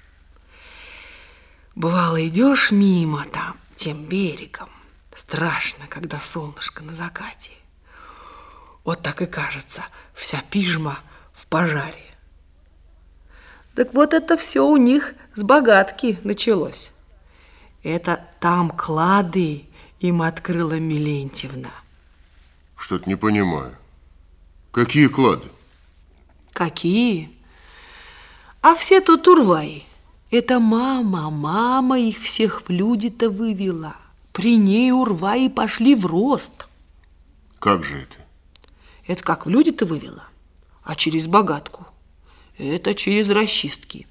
Бывало, 1.74 2.26
идешь 2.26 2.70
мимо 2.70 3.24
там, 3.32 3.56
тем 3.74 4.04
берегом. 4.04 4.68
Страшно, 5.14 5.86
когда 5.88 6.20
солнышко 6.20 6.82
на 6.82 6.94
закате. 6.94 7.52
Вот 8.86 9.02
так 9.02 9.20
и 9.20 9.26
кажется, 9.26 9.82
вся 10.14 10.40
пижма 10.48 11.00
в 11.32 11.48
пожаре. 11.48 12.06
Так 13.74 13.92
вот 13.94 14.14
это 14.14 14.36
все 14.36 14.64
у 14.64 14.76
них 14.76 15.14
с 15.34 15.42
богатки 15.42 16.18
началось. 16.22 16.92
Это 17.82 18.24
там 18.38 18.70
клады 18.70 19.64
им 19.98 20.22
открыла 20.22 20.78
Милентьевна. 20.78 21.72
Что-то 22.76 23.08
не 23.08 23.16
понимаю. 23.16 23.76
Какие 24.70 25.08
клады? 25.08 25.48
Какие? 26.52 27.30
А 28.62 28.76
все 28.76 29.00
тут 29.00 29.26
урваи. 29.26 29.84
Это 30.30 30.60
мама, 30.60 31.30
мама 31.30 31.98
их 31.98 32.20
всех 32.20 32.62
в 32.68 32.70
люди-то 32.70 33.30
вывела. 33.30 33.96
При 34.32 34.56
ней 34.56 34.92
урваи 34.92 35.48
пошли 35.48 35.96
в 35.96 36.06
рост. 36.06 36.68
Как 37.58 37.82
же 37.82 37.96
это? 37.96 38.25
Это 39.06 39.22
как 39.22 39.46
в 39.46 39.48
люди-то 39.48 39.86
вывела, 39.86 40.24
а 40.82 40.94
через 40.96 41.28
богатку. 41.28 41.86
Это 42.58 42.94
через 42.94 43.30
расчистки. 43.30 44.06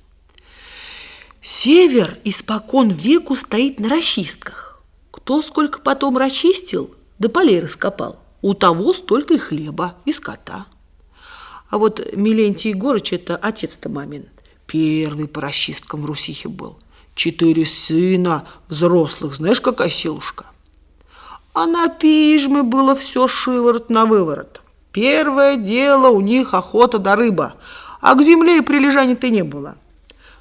Север 1.41 2.17
испокон 2.23 2.89
веку 2.89 3.35
стоит 3.35 3.79
на 3.79 3.89
расчистках. 3.89 4.83
Кто 5.11 5.41
сколько 5.41 5.79
потом 5.79 6.17
расчистил, 6.17 6.93
да 7.19 7.29
полей 7.29 7.59
раскопал 7.59 8.19
у 8.41 8.53
того 8.53 8.93
столько 8.93 9.33
и 9.33 9.37
хлеба, 9.37 9.95
и 10.05 10.13
скота. 10.13 10.67
А 11.69 11.77
вот 11.79 12.13
Милентий 12.13 12.69
Егорыч, 12.69 13.11
это 13.13 13.35
отец-то 13.35 13.89
мамин, 13.89 14.27
первый 14.67 15.27
по 15.27 15.41
расчисткам 15.41 16.03
в 16.03 16.05
Русихе 16.05 16.47
был. 16.47 16.77
Четыре 17.15 17.65
сына 17.65 18.47
взрослых, 18.67 19.33
знаешь, 19.33 19.61
какая 19.61 19.89
силушка. 19.89 20.45
А 21.53 21.65
на 21.65 21.87
пижме 21.87 22.61
было 22.61 22.95
все 22.95 23.27
шиворот 23.27 23.89
на 23.89 24.05
выворот. 24.05 24.61
Первое 24.95 25.57
дело 25.57 26.07
у 26.07 26.21
них 26.21 26.53
охота 26.53 26.99
до 26.99 27.17
рыба, 27.17 27.55
а 27.99 28.15
к 28.15 28.23
земле 28.23 28.59
и 28.59 28.61
прилежания-то 28.61 29.29
не 29.29 29.43
было. 29.43 29.75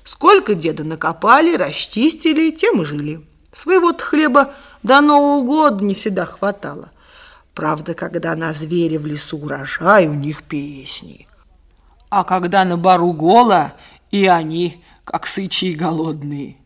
Сколько 0.05 0.55
деда 0.55 0.85
накопали, 0.85 1.57
расчистили, 1.57 2.53
тем 2.53 2.83
и 2.83 2.85
жили. 2.85 3.27
Своего-то 3.53 4.05
хлеба 4.05 4.55
до 4.85 5.01
Нового 5.01 5.45
года 5.45 5.85
не 5.85 5.95
всегда 5.95 6.25
хватало. 6.25 6.91
Правда, 7.53 7.95
когда 7.95 8.37
на 8.37 8.53
зверя 8.53 9.01
в 9.01 9.07
лесу 9.07 9.39
урожай, 9.39 10.07
у 10.07 10.15
них 10.15 10.45
песни. 10.45 11.27
А 12.09 12.23
когда 12.23 12.65
на 12.65 12.77
бару 12.77 13.13
гола, 13.13 13.73
и 14.13 14.27
они, 14.27 14.85
как 15.05 15.27
сычи 15.27 15.73
голодные. 15.73 16.59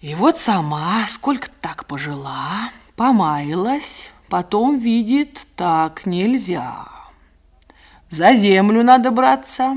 И 0.00 0.14
вот 0.14 0.38
сама 0.38 1.04
сколько 1.08 1.48
так 1.60 1.86
пожила, 1.86 2.70
помаялась, 2.94 4.12
потом 4.30 4.78
видит, 4.78 5.46
так 5.56 6.06
нельзя. 6.06 6.88
За 8.08 8.32
землю 8.32 8.82
надо 8.82 9.10
браться. 9.10 9.76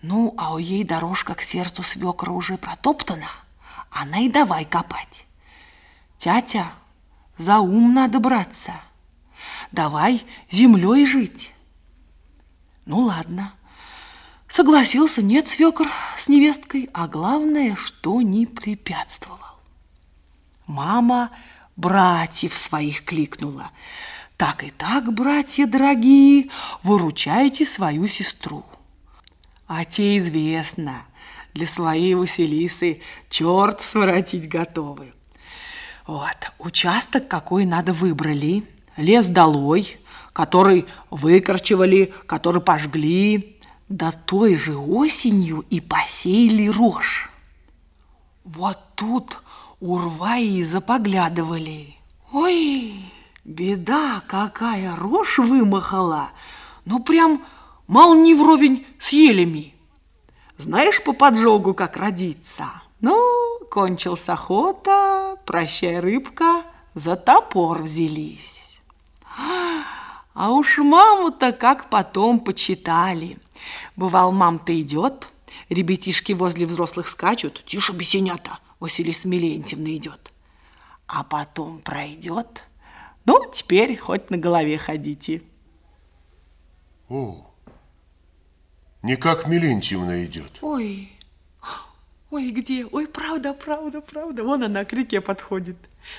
Ну, 0.00 0.34
а 0.36 0.54
у 0.54 0.58
ей 0.58 0.82
дорожка 0.82 1.34
к 1.34 1.42
сердцу 1.42 1.84
свекра 1.84 2.32
уже 2.32 2.56
протоптана, 2.56 3.28
она 3.90 4.18
и 4.18 4.28
давай 4.28 4.64
копать. 4.64 5.26
Тятя, 6.18 6.72
за 7.36 7.60
ум 7.60 7.94
надо 7.94 8.18
браться. 8.18 8.72
Давай 9.70 10.24
землей 10.50 11.06
жить. 11.06 11.52
Ну, 12.84 13.00
ладно. 13.00 13.54
Согласился, 14.48 15.22
нет, 15.22 15.46
свекр 15.46 15.88
с 16.18 16.28
невесткой, 16.28 16.90
а 16.92 17.06
главное, 17.06 17.76
что 17.76 18.20
не 18.22 18.46
препятствовал. 18.46 19.38
Мама 20.66 21.30
братьев 21.76 22.56
своих 22.56 23.04
кликнула. 23.04 23.70
Так 24.36 24.64
и 24.64 24.70
так, 24.70 25.12
братья 25.12 25.66
дорогие, 25.66 26.48
выручайте 26.82 27.64
свою 27.64 28.08
сестру. 28.08 28.64
А 29.66 29.84
те 29.84 30.18
известно, 30.18 31.06
для 31.54 31.66
своей 31.66 32.14
Василисы 32.14 33.00
черт 33.28 33.80
своротить 33.80 34.48
готовы. 34.48 35.12
Вот, 36.06 36.52
участок 36.58 37.28
какой 37.28 37.64
надо 37.64 37.92
выбрали, 37.92 38.64
лес 38.96 39.26
долой, 39.26 39.98
который 40.32 40.86
выкорчевали, 41.10 42.12
который 42.26 42.60
пожгли, 42.60 43.60
да 43.88 44.10
той 44.10 44.56
же 44.56 44.76
осенью 44.76 45.64
и 45.70 45.80
посеяли 45.80 46.66
рожь. 46.68 47.30
Вот 48.44 48.78
тут 48.96 49.38
урваи 49.82 50.62
запоглядывали. 50.62 51.96
Ой, 52.32 52.94
беда 53.44 54.22
какая, 54.28 54.94
рожь 54.94 55.38
вымахала, 55.38 56.30
ну 56.84 57.00
прям 57.00 57.44
мал 57.88 58.14
не 58.14 58.34
вровень 58.34 58.86
с 59.00 59.12
елями. 59.12 59.74
Знаешь 60.56 61.02
по 61.02 61.12
поджогу, 61.12 61.74
как 61.74 61.96
родиться? 61.96 62.66
Ну, 63.00 63.18
кончилась 63.72 64.28
охота, 64.28 65.36
прощай, 65.44 65.98
рыбка, 65.98 66.62
за 66.94 67.16
топор 67.16 67.82
взялись. 67.82 68.80
А 70.34 70.52
уж 70.52 70.78
маму-то 70.78 71.52
как 71.52 71.90
потом 71.90 72.38
почитали. 72.38 73.36
Бывал, 73.96 74.30
мам-то 74.30 74.80
идет, 74.80 75.28
ребятишки 75.68 76.32
возле 76.32 76.66
взрослых 76.66 77.08
скачут, 77.08 77.64
тише 77.66 77.92
бесенята, 77.92 78.60
Василиса 78.82 79.28
Милентьевна 79.28 79.94
идет. 79.96 80.32
А 81.06 81.22
потом 81.22 81.80
пройдет, 81.80 82.64
ну, 83.24 83.48
теперь 83.52 83.96
хоть 83.96 84.28
на 84.30 84.36
голове 84.36 84.76
ходите. 84.76 85.42
О, 87.08 87.46
не 89.02 89.16
как 89.16 89.46
Милентьевна 89.46 90.24
идет. 90.24 90.58
Ой, 90.62 91.12
Ой, 92.30 92.50
где? 92.50 92.84
Ой, 92.86 93.06
правда, 93.06 93.54
правда, 93.54 94.00
правда. 94.00 94.42
Вон 94.42 94.64
она 94.64 94.84
к 94.84 94.92
реке 94.94 95.20
подходит. 95.20 95.76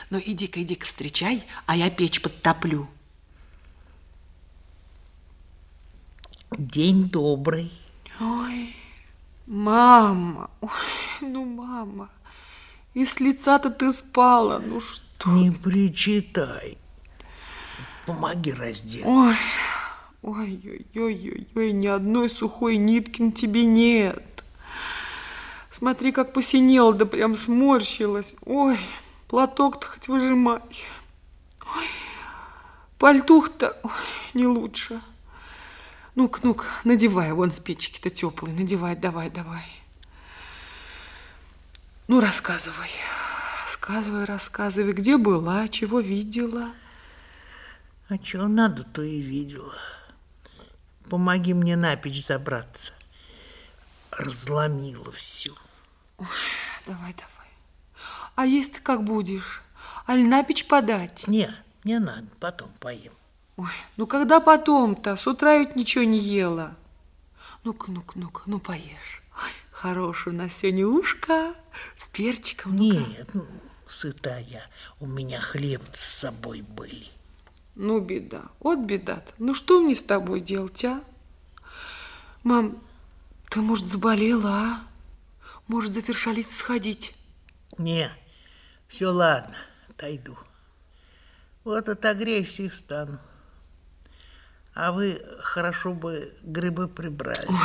Ну, 0.09 0.21
иди-ка, 0.23 0.61
иди-ка, 0.61 0.85
встречай, 0.85 1.43
а 1.65 1.75
я 1.75 1.89
печь 1.89 2.21
подтоплю. 2.21 2.87
День 6.57 7.09
добрый. 7.09 7.73
Ой, 8.21 8.73
мама, 9.47 10.49
ой, 10.61 10.69
ну, 11.21 11.43
мама, 11.43 12.09
и 12.93 13.05
с 13.05 13.19
лица-то 13.19 13.69
ты 13.69 13.91
спала, 13.91 14.59
ну 14.59 14.79
что? 14.79 15.31
Не 15.31 15.51
причитай. 15.51 16.77
Помоги 18.05 18.51
раздеться. 18.51 19.07
Ой, 19.07 19.33
ой, 20.21 20.59
ой, 20.95 20.95
ой, 20.95 21.47
ой, 21.55 21.71
ни 21.71 21.87
одной 21.87 22.29
сухой 22.29 22.77
нитки 22.77 23.21
на 23.21 23.31
тебе 23.31 23.65
нет. 23.65 24.43
Смотри, 25.69 26.11
как 26.11 26.33
посинела, 26.33 26.93
да 26.93 27.05
прям 27.05 27.35
сморщилась. 27.35 28.35
Ой, 28.45 28.77
платок-то 29.27 29.87
хоть 29.87 30.07
выжимай. 30.07 30.61
Ой, 31.61 31.87
пальтух-то 32.99 33.81
не 34.33 34.45
лучше. 34.45 35.01
Ну-ка, 36.15 36.41
ну-ка, 36.43 36.65
надевай, 36.83 37.31
вон 37.31 37.49
с 37.49 37.59
печки-то 37.59 38.11
теплый, 38.11 38.53
надевай, 38.53 38.95
давай, 38.95 39.31
давай. 39.31 39.65
Ну, 42.07 42.19
рассказывай, 42.19 42.89
рассказывай, 43.63 44.25
рассказывай, 44.25 44.91
где 44.91 45.15
была, 45.17 45.69
чего 45.69 46.01
видела. 46.01 46.71
А 48.09 48.17
чего 48.17 48.49
надо, 48.49 48.83
то 48.83 49.01
и 49.01 49.21
видела. 49.21 49.73
Помоги 51.09 51.53
мне 51.53 51.77
на 51.77 51.95
печь 51.95 52.25
забраться. 52.25 52.91
Разломила 54.11 55.13
всю. 55.13 55.55
Ой, 56.17 56.27
давай, 56.85 57.13
давай. 57.13 57.49
А 58.35 58.45
есть 58.45 58.73
ты 58.73 58.81
как 58.81 59.05
будешь? 59.05 59.61
Аль 60.07 60.25
на 60.25 60.43
печь 60.43 60.67
подать? 60.67 61.25
Нет, 61.27 61.53
не 61.85 61.99
надо, 61.99 62.27
потом 62.41 62.69
поем. 62.81 63.13
Ой, 63.55 63.71
ну 63.95 64.07
когда 64.07 64.41
потом-то? 64.41 65.15
С 65.15 65.25
утра 65.25 65.57
ведь 65.57 65.77
ничего 65.77 66.03
не 66.03 66.19
ела. 66.19 66.75
Ну-ка, 67.63 67.91
ну-ка, 67.91 68.19
ну-ка, 68.19 68.41
ну 68.45 68.59
поешь. 68.59 69.22
У 69.85 70.31
нас 70.31 70.53
сегодня 70.53 70.87
ушко 70.87 71.53
с 71.97 72.07
перчиком. 72.07 72.77
ну-ка. 72.77 72.99
Нет, 73.09 73.29
ну, 73.33 73.45
сыта 73.85 74.39
я. 74.39 74.63
У 75.01 75.05
меня 75.05 75.41
хлеб 75.41 75.81
с 75.91 75.99
собой 75.99 76.61
были. 76.61 77.07
Ну, 77.75 77.99
беда, 77.99 78.43
вот 78.61 78.79
беда-то. 78.79 79.33
Ну, 79.39 79.53
что 79.53 79.81
мне 79.81 79.93
с 79.93 80.01
тобой 80.01 80.39
делать, 80.39 80.85
а? 80.85 81.03
Мам, 82.43 82.81
ты, 83.49 83.59
может, 83.61 83.87
заболела, 83.87 84.51
а? 84.51 84.81
Может, 85.67 85.93
за 85.93 86.01
фершалит 86.01 86.49
сходить? 86.49 87.13
Не, 87.77 88.09
все 88.87 89.07
ладно, 89.07 89.57
отойду. 89.89 90.37
Вот 91.65 91.89
отогреюсь 91.89 92.57
и 92.61 92.69
встану. 92.69 93.19
А 94.75 94.93
вы 94.93 95.21
хорошо 95.39 95.93
бы 95.93 96.33
грибы 96.41 96.87
прибрали. 96.87 97.45
Ой, 97.49 97.55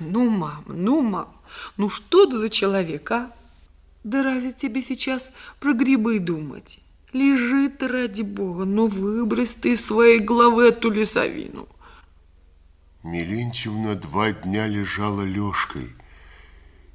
ну, 0.00 0.28
мам, 0.28 0.64
ну, 0.66 1.02
мам, 1.02 1.37
ну 1.76 1.88
что 1.88 2.26
ты 2.26 2.38
за 2.38 2.48
человек, 2.48 3.10
а? 3.10 3.32
Да 4.04 4.22
разве 4.22 4.52
тебе 4.52 4.82
сейчас 4.82 5.32
про 5.60 5.72
грибы 5.72 6.18
думать? 6.18 6.80
Лежи 7.12 7.68
ты, 7.68 7.88
ради 7.88 8.22
бога, 8.22 8.64
ну 8.64 8.86
выбрось 8.86 9.54
ты 9.54 9.72
из 9.72 9.84
своей 9.84 10.18
головы 10.18 10.68
эту 10.68 10.90
лесовину. 10.90 11.68
Милентьевна 13.02 13.94
два 13.94 14.32
дня 14.32 14.66
лежала 14.66 15.22
лёжкой, 15.22 15.94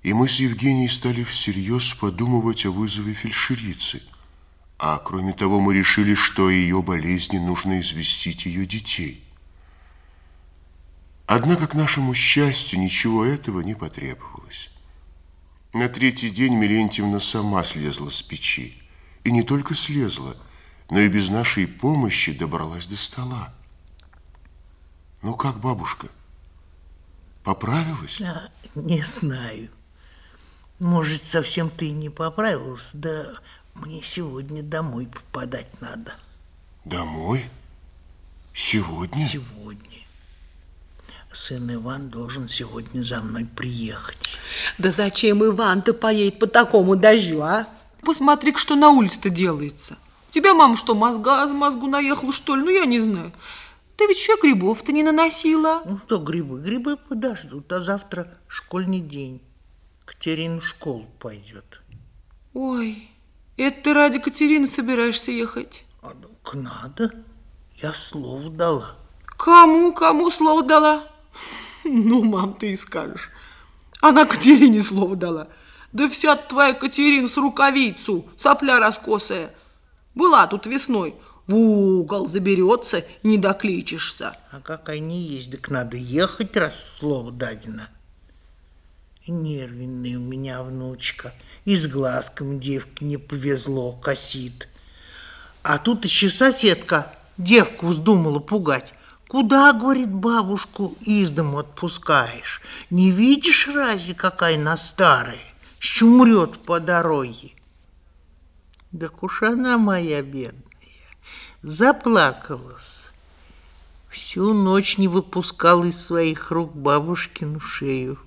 и 0.04 0.14
мы 0.14 0.28
с 0.28 0.40
Евгенией 0.40 0.90
стали 0.90 1.24
всерьез 1.24 1.94
подумывать 1.94 2.66
о 2.66 2.72
вызове 2.72 3.14
фельдшерицы. 3.14 4.04
А 4.78 5.00
кроме 5.00 5.34
того, 5.34 5.60
мы 5.62 5.74
решили, 5.74 6.14
что 6.14 6.50
ее 6.50 6.82
болезни 6.82 7.38
нужно 7.38 7.80
известить 7.80 8.46
ее 8.46 8.66
детей. 8.66 9.23
Однако, 11.26 11.68
к 11.68 11.74
нашему 11.74 12.14
счастью, 12.14 12.80
ничего 12.80 13.26
этого 13.26 13.62
не 13.62 13.76
потребовалось. 13.76 14.70
На 15.74 15.90
третий 15.90 16.30
день 16.30 16.56
Милентьевна 16.56 17.20
сама 17.20 17.64
слезла 17.64 18.10
с 18.10 18.22
печи. 18.22 18.78
И 19.24 19.32
не 19.32 19.42
только 19.42 19.74
слезла, 19.74 20.36
но 20.90 21.00
и 21.00 21.08
без 21.08 21.30
нашей 21.30 21.66
помощи 21.66 22.34
добралась 22.34 22.88
до 22.88 22.98
стола. 22.98 23.54
Ну 25.22 25.34
как, 25.34 25.60
бабушка, 25.60 26.08
поправилась? 27.44 28.20
Я 28.20 28.50
не 28.76 29.02
знаю. 29.02 29.70
Может, 30.80 31.24
совсем 31.24 31.70
ты 31.70 31.88
и 31.88 31.92
не 31.92 32.10
поправилась, 32.10 32.92
да 32.94 33.34
мне 33.74 34.04
сегодня 34.04 34.62
домой 34.62 35.08
попадать 35.08 35.70
надо. 35.82 36.16
Домой? 36.86 37.46
Сегодня? 38.54 39.20
Сегодня. 39.20 40.03
Сын 41.34 41.74
Иван 41.74 42.10
должен 42.10 42.48
сегодня 42.48 43.02
за 43.02 43.20
мной 43.22 43.46
приехать. 43.46 44.38
Да 44.78 44.92
зачем 44.92 45.44
Иван-то 45.44 45.96
поедет 45.96 46.38
по 46.38 46.46
такому 46.46 46.96
дождю, 46.96 47.42
а? 47.42 47.68
Посмотри, 48.02 48.54
что 48.56 48.76
на 48.76 48.90
улице-то 48.90 49.32
делается. 49.32 49.98
У 50.30 50.32
тебя 50.32 50.54
мама 50.54 50.78
что, 50.78 50.94
мозга 50.94 51.48
за 51.48 51.54
мозгу 51.56 51.88
наехала, 51.88 52.32
что 52.32 52.56
ли? 52.56 52.64
Ну, 52.64 52.70
я 52.70 52.86
не 52.86 53.00
знаю. 53.00 53.32
Ты 53.98 54.06
ведь 54.08 54.20
еще 54.20 54.38
грибов-то 54.40 54.92
не 54.92 55.02
наносила. 55.02 55.82
Ну 55.86 55.98
что, 55.98 56.20
грибы? 56.20 56.62
Грибы 56.62 56.98
подождут, 56.98 57.72
а 57.72 57.80
завтра 57.80 58.32
школьный 58.48 59.00
день. 59.00 59.42
Катерина 60.06 60.62
в 60.62 60.66
школу 60.66 61.08
пойдет. 61.20 61.82
Ой, 62.54 63.10
это 63.58 63.82
ты 63.84 63.94
ради 63.94 64.20
Катерины 64.20 64.68
собираешься 64.68 65.32
ехать? 65.32 65.84
А 66.04 66.14
ну-ка 66.14 66.58
надо. 66.58 67.12
Я 67.82 67.94
слово 67.94 68.52
дала. 68.52 68.98
Кому, 69.26 69.94
кому 69.94 70.30
слово 70.30 70.64
дала? 70.64 71.08
Ну, 71.90 72.24
мам, 72.24 72.54
ты 72.54 72.74
и 72.74 72.78
скажешь. 72.78 73.30
Она 74.02 74.26
Катерине 74.26 74.82
слово 74.82 75.16
дала. 75.16 75.48
Да 75.92 76.10
вся 76.10 76.36
твоя 76.36 76.74
Катерина 76.74 77.28
с 77.28 77.38
рукавицу, 77.38 78.26
сопля 78.38 78.80
раскосая. 78.80 79.54
Была 80.16 80.48
тут 80.48 80.66
весной. 80.66 81.16
В 81.46 81.56
угол 81.56 82.28
заберется 82.28 83.06
не 83.22 83.38
докличешься. 83.38 84.38
А 84.52 84.62
какая 84.62 85.00
не 85.00 85.22
есть, 85.22 85.52
так 85.52 85.70
надо 85.70 85.98
ехать, 85.98 86.56
раз 86.56 86.98
слово 86.98 87.32
дадено. 87.32 87.90
Нервенная 89.28 90.18
у 90.18 90.22
меня 90.22 90.64
внучка. 90.64 91.34
И 91.66 91.76
с 91.76 91.88
глазком 91.88 92.60
девки 92.60 93.04
не 93.04 93.18
повезло, 93.18 93.94
косит. 93.94 94.68
А 95.64 95.78
тут 95.78 96.04
еще 96.04 96.30
соседка 96.30 97.14
девку 97.38 97.88
вздумала 97.88 98.40
пугать. 98.40 98.94
Куда, 99.34 99.74
говорит, 99.74 100.14
бабушку 100.14 100.96
из 101.02 101.32
дому 101.32 101.58
отпускаешь? 101.58 102.62
Не 102.92 103.10
видишь 103.10 103.68
разве, 103.68 104.14
какая 104.14 104.58
она 104.58 104.78
старая? 104.78 105.42
Щумрет 105.80 106.60
по 106.60 106.80
дороге. 106.80 107.54
Да 108.92 109.10
уж 109.22 109.42
она 109.42 109.80
моя 109.80 110.22
бедная, 110.22 110.62
заплакалась. 111.64 113.06
Всю 114.08 114.54
ночь 114.54 115.00
не 115.00 115.08
выпускала 115.08 115.86
из 115.86 116.00
своих 116.00 116.52
рук 116.52 116.76
бабушкину 116.76 117.60
шею. 117.60 118.20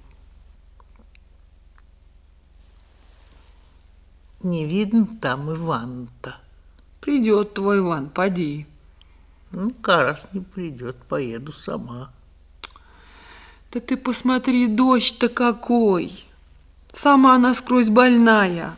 Не 4.43 4.67
видно 4.67 5.07
там 5.23 5.55
Иван-то. 5.55 6.35
Придет 7.01 7.55
твой 7.55 7.79
Иван, 7.79 8.11
поди. 8.11 8.67
Ну, 9.53 9.73
раз 9.85 10.27
не 10.33 10.41
придет, 10.41 10.97
поеду 11.09 11.53
сама. 11.53 12.11
Да 13.73 13.81
ты 13.81 13.97
посмотри, 13.97 14.67
дождь-то 14.67 15.29
какой. 15.29 16.25
Сама 16.93 17.39
насквозь 17.39 17.91
больная. 17.91 18.75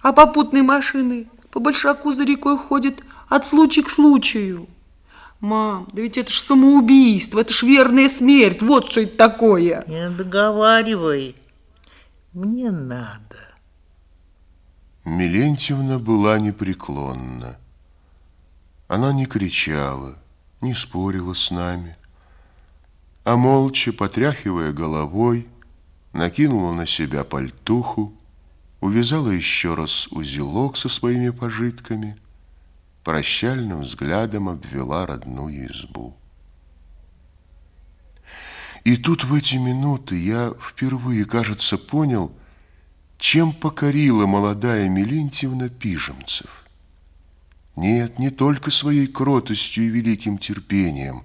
А 0.00 0.12
попутные 0.12 0.62
машины 0.62 1.26
по 1.50 1.60
большаку 1.60 2.12
за 2.12 2.24
рекой 2.24 2.58
ходят 2.58 3.00
от 3.28 3.46
случая 3.46 3.82
к 3.82 3.90
случаю. 3.90 4.68
Мам, 5.40 5.88
да 5.92 6.02
ведь 6.02 6.18
это 6.18 6.32
ж 6.32 6.40
самоубийство, 6.40 7.40
это 7.40 7.52
ж 7.52 7.62
верная 7.62 8.08
смерть, 8.08 8.62
вот 8.62 8.90
что 8.90 9.02
это 9.02 9.16
такое. 9.16 9.84
Не 9.86 10.10
договаривай. 10.10 11.36
Мне 12.32 12.70
надо. 12.70 13.36
Милентьевна 15.04 15.98
была 15.98 16.38
непреклонна. 16.38 17.56
Она 18.94 19.12
не 19.12 19.26
кричала, 19.26 20.16
не 20.60 20.72
спорила 20.72 21.34
с 21.34 21.50
нами, 21.50 21.96
а 23.24 23.36
молча, 23.36 23.92
потряхивая 23.92 24.70
головой, 24.70 25.48
накинула 26.12 26.72
на 26.72 26.86
себя 26.86 27.24
пальтуху, 27.24 28.12
увязала 28.80 29.30
еще 29.30 29.74
раз 29.74 30.06
узелок 30.12 30.76
со 30.76 30.88
своими 30.88 31.30
пожитками, 31.30 32.16
прощальным 33.02 33.80
взглядом 33.80 34.48
обвела 34.48 35.06
родную 35.06 35.66
избу. 35.72 36.16
И 38.84 38.96
тут 38.96 39.24
в 39.24 39.34
эти 39.34 39.56
минуты 39.56 40.14
я 40.22 40.52
впервые, 40.62 41.24
кажется, 41.24 41.78
понял, 41.78 42.32
чем 43.18 43.54
покорила 43.54 44.26
молодая 44.26 44.88
Милентьевна 44.88 45.68
пижемцев. 45.68 46.63
Нет, 47.76 48.18
не 48.18 48.30
только 48.30 48.70
своей 48.70 49.06
кротостью 49.06 49.84
и 49.84 49.88
великим 49.88 50.38
терпением, 50.38 51.24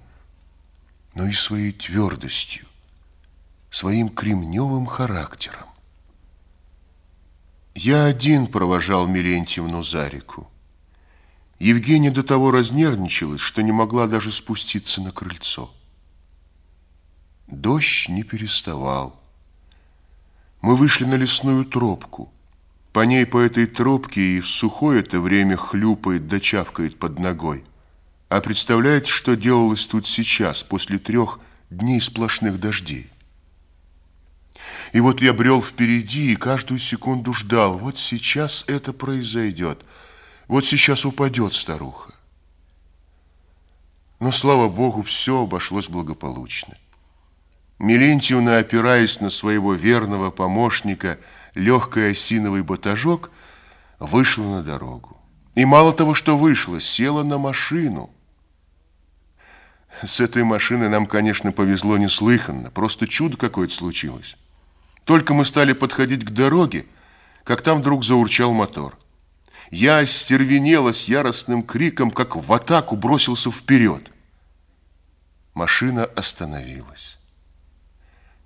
но 1.14 1.26
и 1.26 1.32
своей 1.32 1.72
твердостью, 1.72 2.66
своим 3.70 4.08
кремневым 4.08 4.86
характером. 4.86 5.68
Я 7.74 8.04
один 8.04 8.48
провожал 8.48 9.06
Милентьевну 9.06 9.82
за 9.82 10.08
реку. 10.08 10.50
Евгения 11.60 12.10
до 12.10 12.22
того 12.22 12.50
разнервничалась, 12.50 13.40
что 13.40 13.62
не 13.62 13.70
могла 13.70 14.06
даже 14.06 14.32
спуститься 14.32 15.00
на 15.00 15.12
крыльцо. 15.12 15.72
Дождь 17.46 18.08
не 18.08 18.22
переставал. 18.22 19.20
Мы 20.62 20.74
вышли 20.74 21.04
на 21.04 21.14
лесную 21.14 21.64
тропку. 21.64 22.32
По 22.92 23.00
ней, 23.00 23.24
по 23.24 23.38
этой 23.38 23.66
тропке, 23.66 24.20
и 24.20 24.40
в 24.40 24.48
сухое 24.48 25.00
это 25.00 25.20
время 25.20 25.56
хлюпает 25.56 26.26
да 26.26 26.40
чавкает 26.40 26.98
под 26.98 27.18
ногой. 27.18 27.64
А 28.28 28.40
представляете, 28.40 29.10
что 29.10 29.36
делалось 29.36 29.86
тут 29.86 30.06
сейчас, 30.06 30.62
после 30.62 30.98
трех 30.98 31.38
дней 31.70 32.00
сплошных 32.00 32.58
дождей? 32.58 33.08
И 34.92 35.00
вот 35.00 35.22
я 35.22 35.32
брел 35.32 35.62
впереди 35.62 36.32
и 36.32 36.36
каждую 36.36 36.80
секунду 36.80 37.32
ждал, 37.32 37.78
вот 37.78 37.98
сейчас 37.98 38.64
это 38.66 38.92
произойдет– 38.92 39.84
вот 40.50 40.66
сейчас 40.66 41.04
упадет 41.04 41.54
старуха. 41.54 42.12
Но, 44.18 44.32
слава 44.32 44.68
Богу, 44.68 45.02
все 45.04 45.44
обошлось 45.44 45.88
благополучно. 45.88 46.76
Мелентьевна, 47.78 48.56
опираясь 48.56 49.20
на 49.20 49.30
своего 49.30 49.74
верного 49.74 50.32
помощника, 50.32 51.20
легкий 51.54 52.02
осиновый 52.10 52.62
батажок, 52.62 53.30
вышла 53.98 54.44
на 54.44 54.62
дорогу. 54.62 55.20
И 55.54 55.64
мало 55.64 55.92
того, 55.92 56.14
что 56.14 56.36
вышла, 56.36 56.80
села 56.80 57.22
на 57.22 57.38
машину. 57.38 58.10
С 60.02 60.20
этой 60.20 60.44
машиной 60.44 60.88
нам, 60.88 61.06
конечно, 61.06 61.52
повезло 61.52 61.96
неслыханно. 61.96 62.70
Просто 62.70 63.06
чудо 63.06 63.36
какое-то 63.36 63.74
случилось. 63.74 64.36
Только 65.04 65.34
мы 65.34 65.44
стали 65.44 65.72
подходить 65.72 66.24
к 66.24 66.30
дороге, 66.30 66.86
как 67.44 67.62
там 67.62 67.80
вдруг 67.80 68.04
заурчал 68.04 68.52
мотор. 68.52 68.96
Я 69.70 69.98
остервенела 69.98 70.92
с 70.92 71.04
яростным 71.04 71.62
криком, 71.62 72.10
как 72.10 72.36
в 72.36 72.52
атаку 72.52 72.96
бросился 72.96 73.50
вперед. 73.50 74.10
Машина 75.54 76.04
остановилась. 76.04 77.19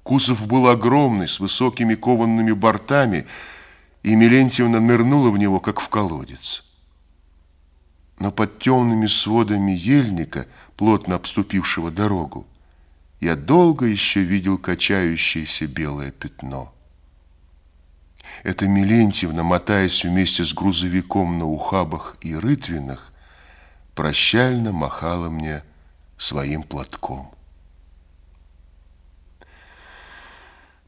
Кузов 0.04 0.46
был 0.46 0.68
огромный, 0.68 1.26
с 1.26 1.40
высокими 1.40 1.94
кованными 1.94 2.52
бортами, 2.52 3.26
и 4.02 4.14
Милентьевна 4.14 4.78
нырнула 4.78 5.30
в 5.30 5.38
него, 5.38 5.60
как 5.60 5.80
в 5.80 5.88
колодец. 5.88 6.62
Но 8.18 8.30
под 8.30 8.58
темными 8.58 9.06
сводами 9.06 9.72
ельника, 9.72 10.46
плотно 10.76 11.14
обступившего 11.16 11.90
дорогу, 11.90 12.46
я 13.20 13.34
долго 13.34 13.86
еще 13.86 14.20
видел 14.20 14.58
качающееся 14.58 15.66
белое 15.66 16.10
пятно. 16.10 16.74
Эта 18.42 18.68
Милентьевна, 18.68 19.42
мотаясь 19.42 20.04
вместе 20.04 20.44
с 20.44 20.52
грузовиком 20.52 21.38
на 21.38 21.46
ухабах 21.46 22.18
и 22.20 22.36
рытвинах, 22.36 23.10
прощально 23.94 24.70
махала 24.70 25.30
мне 25.30 25.62
своим 26.18 26.62
платком. 26.62 27.34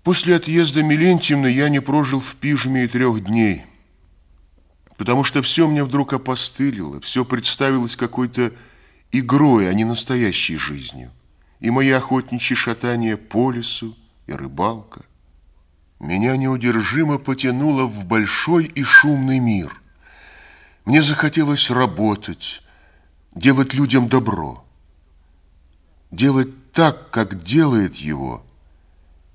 После 0.06 0.36
отъезда 0.36 0.84
Милентьевны 0.84 1.48
я 1.48 1.68
не 1.68 1.80
прожил 1.80 2.20
в 2.20 2.36
пижме 2.36 2.84
и 2.84 2.86
трех 2.86 3.24
дней, 3.24 3.64
потому 4.96 5.24
что 5.24 5.42
все 5.42 5.66
мне 5.66 5.82
вдруг 5.82 6.12
опостылило, 6.12 7.00
все 7.00 7.24
представилось 7.24 7.96
какой-то 7.96 8.52
игрой, 9.10 9.68
а 9.68 9.74
не 9.74 9.84
настоящей 9.84 10.58
жизнью. 10.58 11.10
И 11.58 11.70
мои 11.70 11.90
охотничьи 11.90 12.54
шатания 12.54 13.16
по 13.16 13.50
лесу, 13.50 13.96
и 14.28 14.32
рыбалка– 14.32 15.04
меня 15.98 16.36
неудержимо 16.36 17.18
потянуло 17.18 17.86
в 17.86 18.04
большой 18.04 18.66
и 18.66 18.84
шумный 18.84 19.40
мир. 19.40 19.74
Мне 20.84 21.02
захотелось 21.02 21.68
работать, 21.68 22.62
делать 23.34 23.74
людям 23.74 24.06
добро. 24.06 24.64
Делать 26.12 26.70
так, 26.70 27.10
как 27.10 27.42
делает 27.42 27.96
его, 27.96 28.45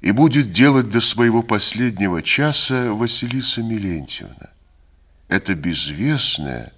и 0.01 0.11
будет 0.11 0.51
делать 0.51 0.89
до 0.89 0.99
своего 0.99 1.43
последнего 1.43 2.21
часа 2.23 2.91
Василиса 2.91 3.61
Милентьевна. 3.61 4.49
Это 5.27 5.55
безвестная, 5.55 6.73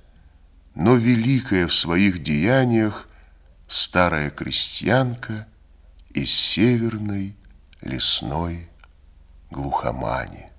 но 0.76 0.96
великая 0.96 1.68
в 1.68 1.74
своих 1.74 2.22
деяниях 2.22 3.08
старая 3.68 4.30
крестьянка 4.30 5.48
из 6.14 6.32
северной 6.32 7.36
лесной 7.82 8.68
глухомани. 9.50 10.53